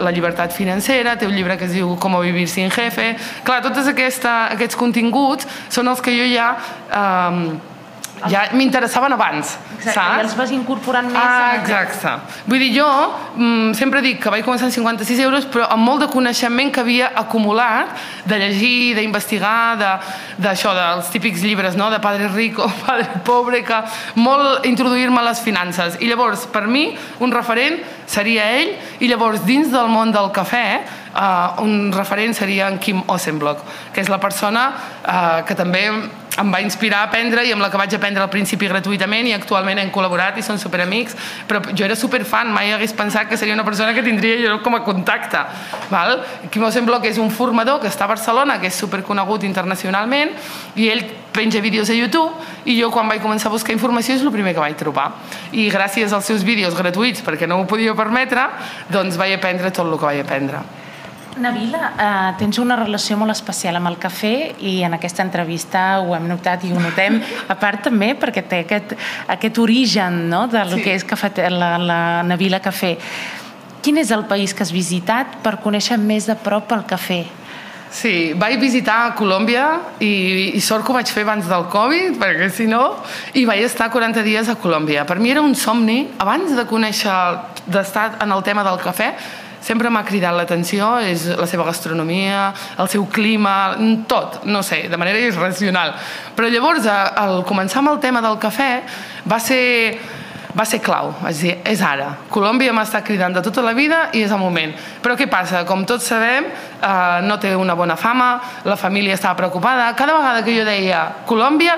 [0.00, 3.12] la llibertat financera, té un llibre que es diu Com vivir sin jefe.
[3.44, 6.52] Clar, tots aquesta, aquests continguts són els que jo ja...
[6.90, 7.74] Um,
[8.30, 10.16] ja m'interessaven abans, Exacte, saps?
[10.16, 11.20] i els vas incorporant més.
[11.20, 12.14] Ah, en- exacte.
[12.46, 12.86] Vull dir, jo
[13.36, 16.80] mm, sempre dic que vaig començar amb 56 euros, però amb molt de coneixement que
[16.80, 17.92] havia acumulat
[18.24, 19.92] de llegir, d'investigar, de-
[20.42, 23.82] d'això, de, dels típics llibres, no?, de Padre Rico, Padre Pobre, que
[24.16, 25.98] molt introduir-me a les finances.
[26.00, 30.80] I llavors, per mi, un referent seria ell, i llavors, dins del món del cafè,
[31.14, 33.60] uh, un referent seria en Kim Osenblock,
[33.92, 34.70] que és la persona
[35.04, 35.86] uh, que també
[36.40, 39.34] em va inspirar a aprendre i amb la que vaig aprendre al principi gratuïtament i
[39.36, 41.16] actualment hem col·laborat i són superamics.
[41.48, 44.76] Però jo era superfan, mai hagués pensat que seria una persona que tindria jo com
[44.76, 45.42] a contacte
[45.90, 46.20] val?
[46.52, 50.34] Quim Osenblock és un formador que està a Barcelona, que és superconegut internacionalment
[50.76, 51.04] i ell
[51.36, 52.32] penja vídeos a YouTube
[52.64, 55.10] i jo quan vaig començar a buscar informació és el primer que vaig trobar.
[55.52, 58.48] I gràcies als seus vídeos gratuïts perquè no m'ho podia permetre
[58.92, 60.64] doncs vaig aprendre tot el que vaig aprendre
[61.36, 66.14] Navila, eh, tens una relació molt especial amb el cafè i en aquesta entrevista ho
[66.16, 67.18] hem notat i ho notem,
[67.48, 68.94] a part també perquè té aquest,
[69.28, 70.82] aquest origen no, del Sí.
[70.82, 72.96] que és cafete, la, la Navila Cafè.
[73.82, 77.24] Quin és el país que has visitat per conèixer més de prop el cafè?
[77.96, 79.66] Sí, vaig visitar Colòmbia
[80.00, 82.96] i, i sort que ho vaig fer abans del Covid, perquè si no...
[83.38, 85.04] I vaig estar 40 dies a Colòmbia.
[85.06, 87.14] Per mi era un somni, abans de conèixer,
[87.66, 89.12] d'estar en el tema del cafè,
[89.66, 93.74] sempre m'ha cridat l'atenció, és la seva gastronomia, el seu clima,
[94.06, 95.96] tot, no sé, de manera irracional.
[96.36, 98.70] Però llavors, al començar amb el tema del cafè,
[99.26, 99.64] va ser
[100.56, 102.06] va ser clau, és dir, és ara.
[102.32, 104.72] Colòmbia m'ha estat cridant de tota la vida i és el moment.
[105.04, 105.66] Però què passa?
[105.68, 109.90] Com tots sabem, eh, no té una bona fama, la família estava preocupada.
[109.94, 111.76] Cada vegada que jo deia Colòmbia,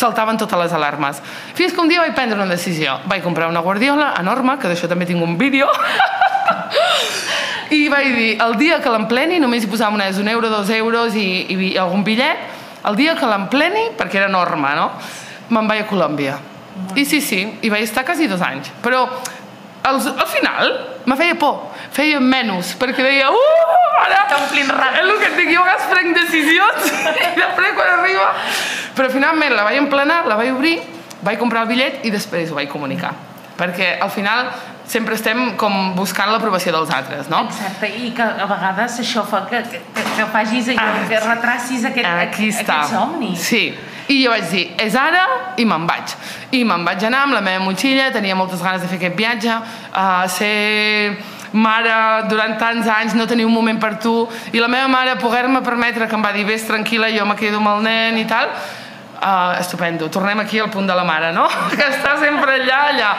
[0.00, 1.20] saltaven totes les alarmes.
[1.54, 2.98] Fins que un dia vaig prendre una decisió.
[3.10, 5.68] Vaig comprar una guardiola enorme, que d'això també tinc un vídeo,
[7.76, 11.18] i vaig dir, el dia que l'empleni, només hi posava monades un euro, dos euros
[11.18, 12.48] i, i algun bitllet,
[12.88, 14.88] el dia que l'empleni, perquè era enorme, no?
[15.50, 16.38] Me'n vaig a Colòmbia.
[16.96, 18.70] I sí, sí, hi vaig estar quasi dos anys.
[18.82, 19.04] Però
[19.84, 20.72] als, al final
[21.06, 24.22] me feia por, feia menys, perquè deia, uh, ara...
[24.26, 25.00] Està omplint ràpid.
[25.00, 28.30] És el que et dic, jo a prenc decisions i després quan arriba...
[28.96, 30.76] Però finalment la vaig emplenar, la vaig obrir,
[31.24, 33.14] vaig comprar el bitllet i després ho vaig comunicar.
[33.60, 34.50] Perquè al final
[34.90, 37.44] sempre estem com buscant l'aprovació dels altres, no?
[37.46, 39.80] Exacte, i que a vegades això fa que, que,
[40.16, 42.80] que facis allò, Ah, que retracis aquest, Aquí està.
[42.82, 43.34] aquest somni.
[43.38, 43.62] Sí.
[44.10, 45.22] I jo vaig dir, és ara
[45.60, 46.14] i me'n vaig.
[46.56, 49.54] I me'n vaig anar amb la meva motxilla, tenia moltes ganes de fer aquest viatge,
[49.94, 51.20] uh, ser
[51.52, 54.14] mare durant tants anys, no tenir un moment per tu,
[54.52, 57.62] i la meva mare poder-me permetre que em va dir, vés tranquil·la, jo me quedo
[57.62, 58.54] amb el nen i tal,
[59.20, 61.42] Uh, estupendo, tornem aquí al punt de la mare, no?
[61.74, 63.10] Que està sempre allà, allà.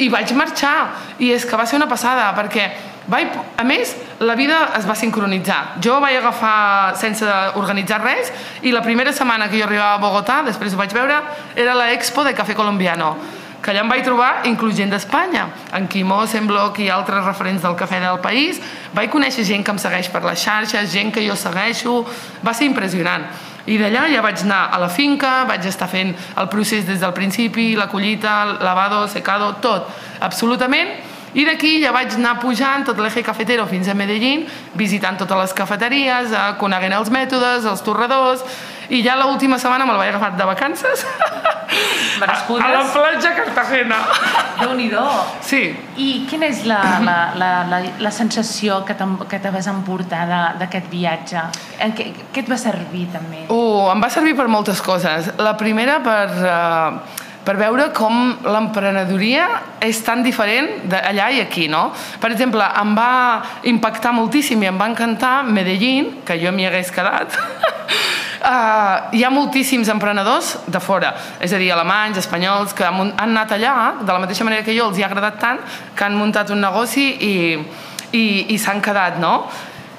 [0.00, 0.86] I vaig marxar,
[1.20, 2.64] i és que va ser una passada, perquè
[3.08, 5.80] vaig, a més, la vida es va sincronitzar.
[5.82, 10.42] Jo vaig agafar sense organitzar res, i la primera setmana que jo arribava a Bogotà,
[10.46, 11.22] després ho vaig veure,
[11.56, 13.14] era la Expo de Cafè Colombiano
[13.60, 15.46] que allà em vaig trobar inclús gent d'Espanya,
[15.76, 18.60] en Quimó, Sembloc i altres referents del cafè del país.
[18.96, 22.00] Vaig conèixer gent que em segueix per les xarxes, gent que jo segueixo,
[22.46, 23.26] va ser impressionant.
[23.68, 27.12] I d'allà ja vaig anar a la finca, vaig estar fent el procés des del
[27.12, 30.96] principi, la collita, el lavado, secado, tot, absolutament.
[31.34, 35.54] I d'aquí ja vaig anar pujant tot l'eje cafetero fins a Medellín, visitant totes les
[35.54, 38.42] cafeteries, eh, coneguent els mètodes, els torradors,
[38.90, 41.04] i ja l'última setmana me'l vaig agafar de vacances
[42.18, 42.64] Merescudes.
[42.64, 44.00] a, a la platja Cartagena.
[44.58, 44.90] déu nhi
[45.46, 45.62] Sí.
[45.96, 48.96] I quina és la, la, la, la, la sensació que,
[49.30, 50.26] que te vas emportar
[50.58, 51.42] d'aquest viatge?
[51.78, 53.46] En què, què et va servir també?
[53.48, 55.30] Uh, em va servir per moltes coses.
[55.38, 59.46] La primera per, uh, per veure com l'emprenedoria
[59.82, 61.88] és tan diferent d'allà i aquí, no?
[62.20, 63.12] Per exemple, em va
[63.70, 67.38] impactar moltíssim i em va encantar Medellín, que jo m'hi hagués quedat.
[68.40, 73.56] Uh, hi ha moltíssims emprenedors de fora, és a dir, alemanys, espanyols, que han anat
[73.56, 75.64] allà, de la mateixa manera que jo, els hi ha agradat tant,
[75.96, 77.34] que han muntat un negoci i,
[78.12, 79.34] i, i s'han quedat, no?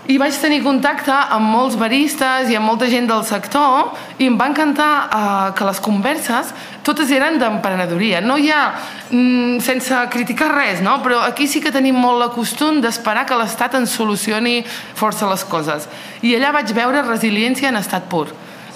[0.09, 4.37] I vaig tenir contacte amb molts baristes i amb molta gent del sector i em
[4.39, 6.49] va encantar eh, que les converses
[6.83, 8.21] totes eren d'emprenedoria.
[8.21, 8.73] No hi ha,
[9.09, 11.01] mm, sense criticar res, no?
[11.03, 14.63] però aquí sí que tenim molt la costum d'esperar que l'Estat ens solucioni
[14.95, 15.87] força les coses.
[16.21, 18.27] I allà vaig veure resiliència en estat pur.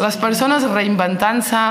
[0.01, 1.61] Les persones reinventant-se,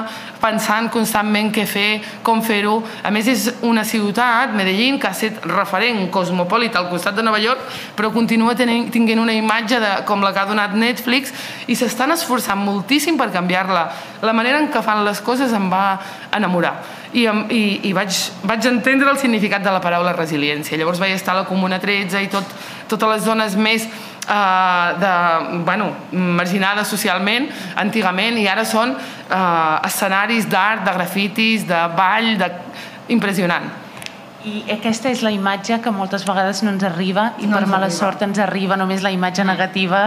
[0.40, 2.78] pensant constantment què fer, com fer-ho.
[3.04, 7.40] A més, és una ciutat, Medellín, que ha estat referent cosmopolita al costat de Nova
[7.42, 7.60] York,
[7.96, 11.32] però continua tenint, tinguent una imatge de, com la que ha donat Netflix
[11.68, 13.86] i s'estan esforçant moltíssim per canviar-la.
[14.24, 15.86] La manera en què fan les coses em va
[16.34, 16.78] enamorar
[17.14, 20.78] i, i, i vaig, vaig entendre el significat de la paraula resiliència.
[20.78, 22.50] Llavors vaig estar a la Comuna 13 i tot,
[22.90, 23.86] totes les zones més
[24.28, 25.12] eh, de,
[25.64, 32.50] bueno, marginades socialment antigament i ara són eh, escenaris d'art, de grafitis, de ball, de...
[33.14, 33.70] impressionant.
[34.44, 37.86] I aquesta és la imatge que moltes vegades no ens arriba i No per mala
[37.86, 37.96] arriba.
[37.96, 40.02] sort ens arriba només la imatge negativa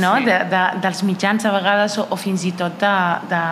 [0.00, 0.14] no?
[0.16, 0.24] Sí.
[0.24, 2.94] de, de, dels mitjans a vegades o, o fins i tot de,
[3.28, 3.42] de,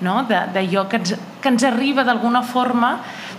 [0.00, 0.22] no?
[0.28, 2.94] d'allò que ens, que ens arriba d'alguna forma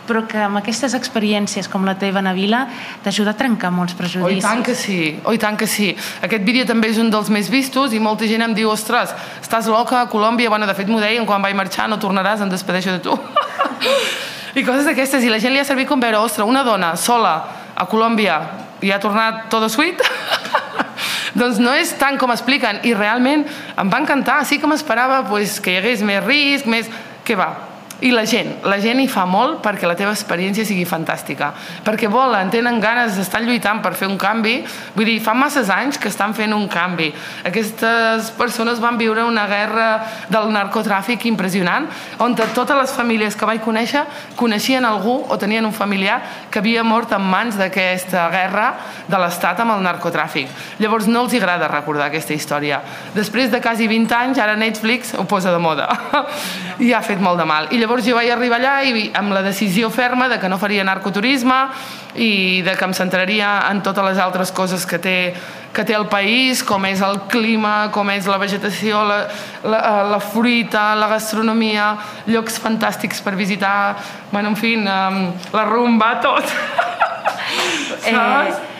[0.07, 2.65] però que amb aquestes experiències com la teva, Navila,
[3.03, 4.43] t'ajuda a trencar molts Oh, prejudicis.
[4.43, 5.95] tant que sí, oh, i tant que sí.
[6.21, 9.67] Aquest vídeo també és un dels més vistos i molta gent em diu, ostres, estàs
[9.71, 10.49] loca a Colòmbia?
[10.49, 13.17] Bueno, de fet m'ho deien quan vaig marxar, no tornaràs, em despedeixo de tu.
[14.59, 17.33] I coses d'aquestes, i la gent li ha servit com veure, ostres, una dona sola
[17.75, 18.39] a Colòmbia
[18.85, 20.01] i ha tornat todo sweet?
[21.39, 23.47] doncs no és tant com expliquen i realment
[23.79, 26.91] em va encantar, sí que m'esperava pues, que hi hagués més risc, més...
[27.23, 27.72] Què va?
[28.03, 31.53] I la gent, la gent hi fa molt perquè la teva experiència sigui fantàstica,
[31.85, 34.57] perquè volen, tenen ganes d'estar lluitant per fer un canvi,
[34.95, 37.13] vull dir, fa masses anys que estan fent un canvi.
[37.47, 39.87] Aquestes persones van viure una guerra
[40.27, 41.87] del narcotràfic impressionant,
[42.19, 44.03] on totes les famílies que vaig conèixer
[44.35, 46.19] coneixien algú o tenien un familiar
[46.51, 48.67] que havia mort en mans d'aquesta guerra
[49.07, 50.51] de l'Estat amb el narcotràfic.
[50.83, 52.81] Llavors no els agrada recordar aquesta història.
[53.15, 55.87] Després de quasi 20 anys, ara Netflix ho posa de moda
[56.83, 57.71] i ha fet molt de mal.
[57.71, 60.83] I llavors jo vaig arribar allà i amb la decisió ferma de que no faria
[60.83, 61.59] narcoturisme
[62.15, 65.17] i de que em centraria en totes les altres coses que té
[65.73, 69.15] que té el país, com és el clima, com és la vegetació, la,
[69.65, 71.87] la, eh, la fruita, la gastronomia,
[72.29, 73.95] llocs fantàstics per visitar,
[74.29, 75.17] bueno, en fi, um,
[75.57, 76.45] la rumba, tot.
[78.05, 78.61] Saps?
[78.61, 78.72] Eh,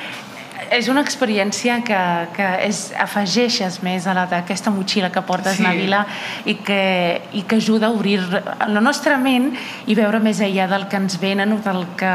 [0.74, 1.99] és una experiència que,
[2.36, 5.61] que és, afegeixes més a la d'aquesta motxilla que portes, Sí.
[5.61, 5.67] sí.
[5.67, 6.05] Navila,
[6.45, 9.51] i que, i que ajuda a obrir la nostra ment
[9.88, 12.13] i veure més enllà del que ens venen o del que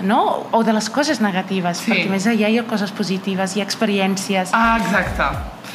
[0.00, 0.46] no?
[0.52, 1.90] o de les coses negatives, Sí.
[1.90, 4.50] perquè més enllà hi ha coses positives, hi ha experiències.
[4.52, 5.24] Ah, exacte.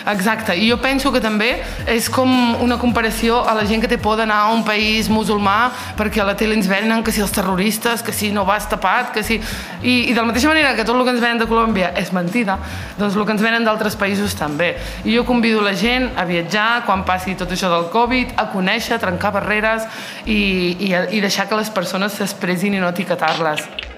[0.08, 2.30] Exacte, i jo penso que també és com
[2.64, 6.26] una comparació a la gent que té por d'anar a un país musulmà perquè a
[6.26, 9.42] la tele ens venen que si els terroristes, que si no vas tapat, que si...
[9.84, 12.14] I, I de la mateixa manera que tot el que ens venen de Colòmbia és
[12.16, 12.58] mentida,
[12.98, 14.78] doncs el que ens venen d'altres països també.
[15.04, 18.96] I jo convido la gent a viatjar quan passi tot això del Covid, a conèixer,
[18.96, 19.84] a trencar barreres
[20.26, 23.89] i, i, i deixar que les persones s'expressin i no etiquetar-les.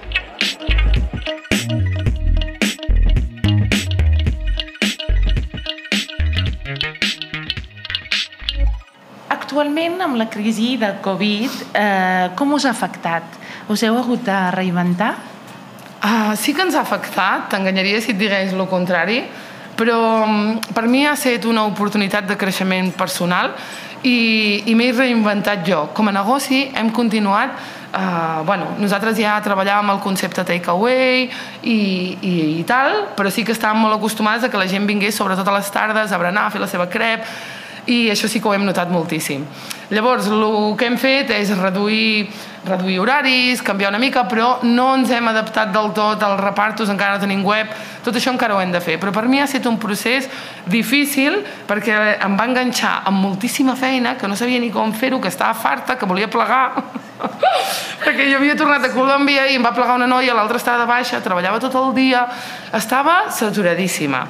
[9.28, 13.22] Actualment, amb la crisi del Covid, eh, com us ha afectat?
[13.68, 15.12] Us heu hagut de reinventar?
[16.02, 19.20] Uh, sí que ens ha afectat, t'enganyaria si et digués el contrari,
[19.78, 23.52] però mm, per mi ha estat una oportunitat de creixement personal
[24.08, 25.86] i, i m'he reinventat jo.
[25.94, 31.26] Com a negoci hem continuat Uh, bueno, nosaltres ja treballàvem el concepte takeaway
[31.60, 31.74] i,
[32.24, 32.30] i,
[32.62, 35.58] i tal, però sí que estàvem molt acostumats a que la gent vingués sobretot a
[35.58, 37.28] les tardes a berenar, a fer la seva crep
[37.92, 39.44] i això sí que ho hem notat moltíssim.
[39.92, 42.30] Llavors, el que hem fet és reduir,
[42.64, 47.16] reduir horaris, canviar una mica, però no ens hem adaptat del tot als repartos, encara
[47.16, 47.70] no tenim web,
[48.04, 48.98] tot això encara ho hem de fer.
[49.02, 50.28] Però per mi ha estat un procés
[50.66, 55.32] difícil perquè em va enganxar amb moltíssima feina, que no sabia ni com fer-ho, que
[55.32, 56.72] estava farta, que volia plegar,
[58.02, 60.88] perquè jo havia tornat a Colòmbia i em va plegar una noia, l'altra estava de
[60.90, 62.26] baixa, treballava tot el dia,
[62.74, 64.26] estava saturadíssima.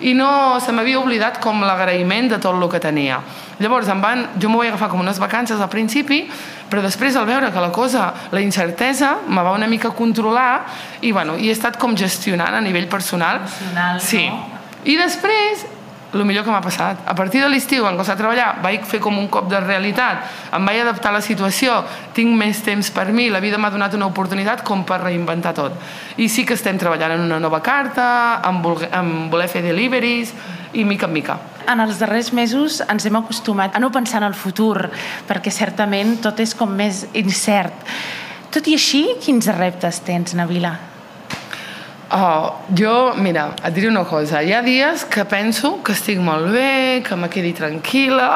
[0.00, 3.18] i no se m'havia oblidat com l'agraïment de tot el que tenia.
[3.60, 6.22] Llavors, em van, jo m'ho vaig agafar com unes vacances al principi,
[6.70, 10.64] però després al veure que la cosa, la incertesa, me va una mica controlar
[11.02, 13.42] i, bueno, i he estat com gestionant a nivell personal.
[13.44, 14.24] Personal, sí.
[14.30, 14.60] no?
[14.88, 15.66] I després
[16.12, 17.00] el millor que m'ha passat.
[17.06, 20.24] A partir de l'estiu vam començar a treballar, vaig fer com un cop de realitat,
[20.56, 21.80] em vaig adaptar a la situació,
[22.16, 25.76] tinc més temps per mi, la vida m'ha donat una oportunitat com per reinventar tot.
[26.18, 30.34] I sí que estem treballant en una nova carta, en, voler, en voler fer deliveries,
[30.72, 31.38] i mica en mica.
[31.70, 34.90] En els darrers mesos ens hem acostumat a no pensar en el futur,
[35.28, 37.90] perquè certament tot és com més incert.
[38.50, 40.89] Tot i així, quins reptes tens, Navila?
[42.12, 44.40] Oh, jo, mira, et diré una cosa.
[44.42, 48.30] Hi ha dies que penso que estic molt bé, que me quedi tranquil·la,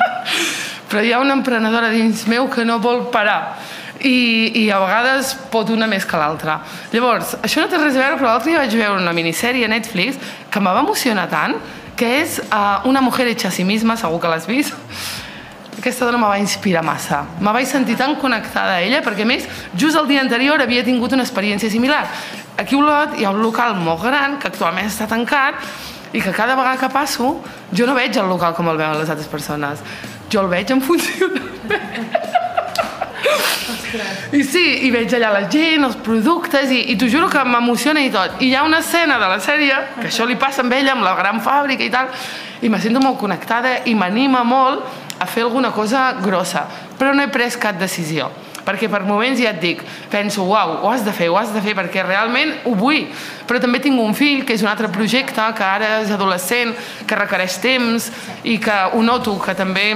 [0.88, 3.58] però hi ha una emprenedora dins meu que no vol parar
[4.00, 6.62] i, i a vegades pot una més que l'altra.
[6.94, 9.74] Llavors, això no té res a veure, però l'altre dia vaig veure una minissèrie a
[9.74, 10.16] Netflix
[10.48, 11.60] que me va emocionar tant,
[11.96, 14.72] que és uh, Una mujer hecha a sí misma, segur que l'has vist,
[15.76, 17.20] aquesta dona me va inspirar massa.
[17.40, 19.44] Me vaig sentir tan connectada a ella, perquè a més,
[19.76, 22.02] just el dia anterior havia tingut una experiència similar.
[22.56, 25.60] Aquí a Olot hi ha un local molt gran, que actualment està tancat,
[26.16, 27.34] i que cada vegada que passo,
[27.76, 29.82] jo no veig el local com el veuen les altres persones.
[30.32, 32.24] Jo el veig en funcionament.
[34.32, 38.00] I sí, i veig allà la gent, els productes, i, i t'ho juro que m'emociona
[38.00, 38.40] i tot.
[38.40, 41.04] I hi ha una escena de la sèrie, que això li passa amb ella, amb
[41.04, 42.08] la gran fàbrica i tal,
[42.64, 46.64] i me sento molt connectada i m'anima molt a fer alguna cosa grossa,
[46.96, 48.32] però no he pres cap decisió
[48.66, 51.62] perquè per moments ja et dic, penso, uau, ho has de fer, ho has de
[51.62, 53.06] fer, perquè realment ho vull.
[53.46, 56.74] Però també tinc un fill, que és un altre projecte, que ara és adolescent,
[57.06, 58.10] que requereix temps,
[58.44, 59.88] i que ho noto, que també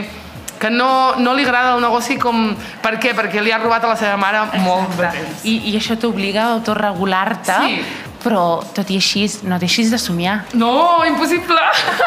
[0.61, 2.51] que no, no li agrada el negoci com...
[2.85, 3.15] Per què?
[3.17, 5.43] Perquè li ha robat a la seva mare molt de temps.
[5.49, 7.79] I, I això t'obliga a autorregular-te, Sí.
[8.21, 10.43] però tot i així no deixis de somiar.
[10.53, 11.57] No, impossible!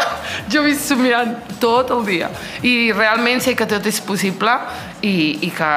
[0.54, 2.30] jo he vist somiant tot el dia.
[2.62, 4.54] I realment sé que tot és possible
[5.04, 5.72] i, i que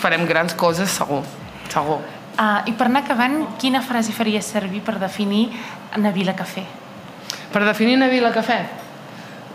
[0.00, 1.22] farem grans coses segur,
[1.68, 2.00] segur.
[2.32, 5.50] Uh, I per anar acabant, quina frase faries servir per definir
[6.00, 6.64] Navila Cafè?
[7.52, 8.58] Per definir una vila cafè?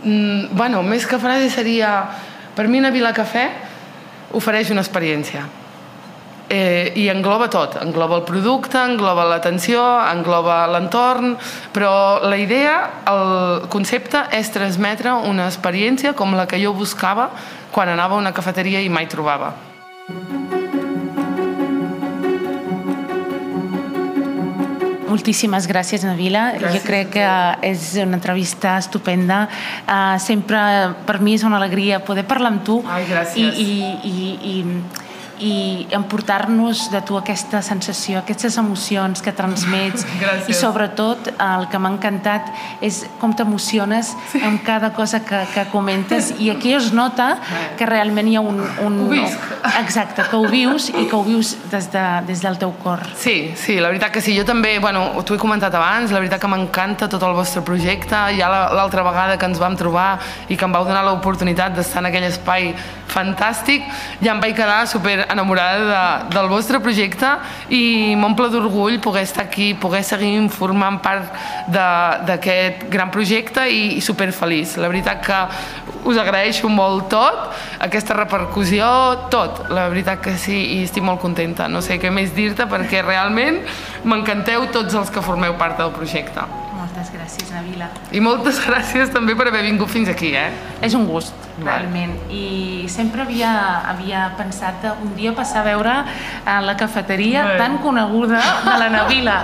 [0.04, 2.06] Mm, bueno, més que frase seria...
[2.58, 3.44] Per mi una vila cafè
[4.38, 5.44] ofereix una experiència.
[6.50, 7.76] Eh, I engloba tot.
[7.82, 11.36] Engloba el producte, engloba l'atenció, engloba l'entorn,
[11.76, 12.78] però la idea,
[13.12, 17.30] el concepte és transmetre una experiència com la que jo buscava
[17.72, 19.52] quan anava a una cafeteria i mai trobava.
[25.08, 26.52] Moltíssimes gràcies, Navila.
[26.56, 27.28] Gràcies jo crec que
[27.66, 29.48] és una entrevista estupenda.
[29.88, 30.60] Uh, sempre
[31.08, 33.58] per mi és una alegria poder parlar amb tu Ai, gràcies.
[33.58, 35.07] i, i, i, i,
[35.40, 40.50] i emportar-nos de tu aquesta sensació, aquestes emocions que transmets Gràcies.
[40.50, 42.50] i sobretot el que m'ha encantat
[42.82, 44.42] és com t'emociones sí.
[44.44, 47.38] amb cada cosa que, que comentes i aquí es nota
[47.78, 48.62] que realment hi ha un...
[48.86, 49.38] un Ho visc.
[49.82, 53.02] Exacte, que ho vius i que ho vius des, de, des del teu cor.
[53.20, 54.34] Sí, sí, la veritat que sí.
[54.38, 58.16] Jo també, bueno, t'ho he comentat abans, la veritat que m'encanta tot el vostre projecte.
[58.40, 60.18] Ja la- l'altra vegada que ens vam trobar
[60.50, 62.72] i que em vau donar l'oportunitat d'estar en aquell espai
[63.12, 63.86] fantàstic,
[64.22, 67.30] ja em vaig quedar super enamorada de, del vostre projecte
[67.74, 71.34] i m'omple d'orgull poder estar aquí, poder seguir formant part
[71.72, 74.78] d'aquest gran projecte i, i super feliç.
[74.82, 75.40] La veritat que
[76.08, 77.52] us agraeixo molt tot,
[77.84, 78.88] aquesta repercussió,
[79.34, 79.66] tot.
[79.74, 81.68] La veritat que sí, i estic molt contenta.
[81.72, 83.64] No sé què més dir-te perquè realment
[84.08, 86.48] m'encanteu tots els que formeu part del projecte.
[86.98, 87.88] Moltes gràcies, Navila.
[88.10, 90.48] I moltes gràcies també per haver vingut fins aquí, eh?
[90.82, 92.16] És un gust, realment.
[92.34, 93.52] I sempre havia,
[93.92, 95.94] havia pensat un dia passar a veure
[96.42, 97.58] a la cafeteria Bé.
[97.60, 99.36] tan coneguda de la Navila.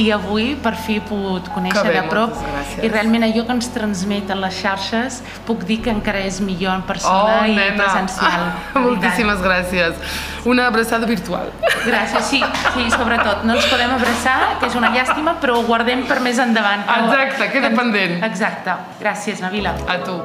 [0.00, 2.32] I avui, per fi, he pogut conèixer bé, de prop.
[2.80, 6.86] I realment allò que ens transmeten les xarxes, puc dir que encara és millor en
[6.88, 7.76] persona oh, i nena.
[7.82, 8.48] presencial.
[8.72, 10.00] Ah, moltíssimes gràcies.
[10.46, 11.50] Una abraçada virtual.
[11.84, 13.42] Gràcies, sí, sí, sobretot.
[13.44, 16.85] No ens podem abraçar, que és una llàstima, però ho guardem per més endavant.
[16.86, 18.22] Exacte, queda pendent.
[18.24, 18.74] Exacte.
[19.00, 19.74] Gràcies, Navila.
[19.90, 20.16] A tu.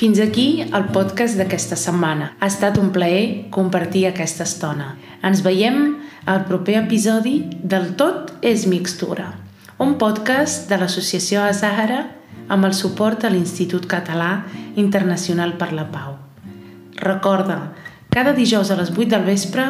[0.00, 2.30] Fins aquí el podcast d'aquesta setmana.
[2.40, 4.94] Ha estat un plaer compartir aquesta estona.
[5.20, 9.34] Ens veiem al proper episodi del Tot és Mixtura,
[9.76, 12.06] un podcast de l'Associació Azahara
[12.48, 14.46] amb el suport de l'Institut Català
[14.80, 16.16] Internacional per la Pau.
[16.96, 17.60] Recorda,
[18.10, 19.64] cada dijous a les 8 del vespre,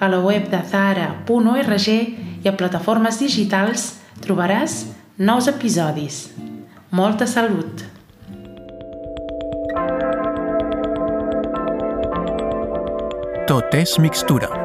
[0.00, 4.82] a la web de zahara.org i a plataformes digitals trobaràs
[5.16, 6.26] nous episodis.
[6.90, 7.86] Molta salut!
[13.46, 14.63] Tot és mixtura.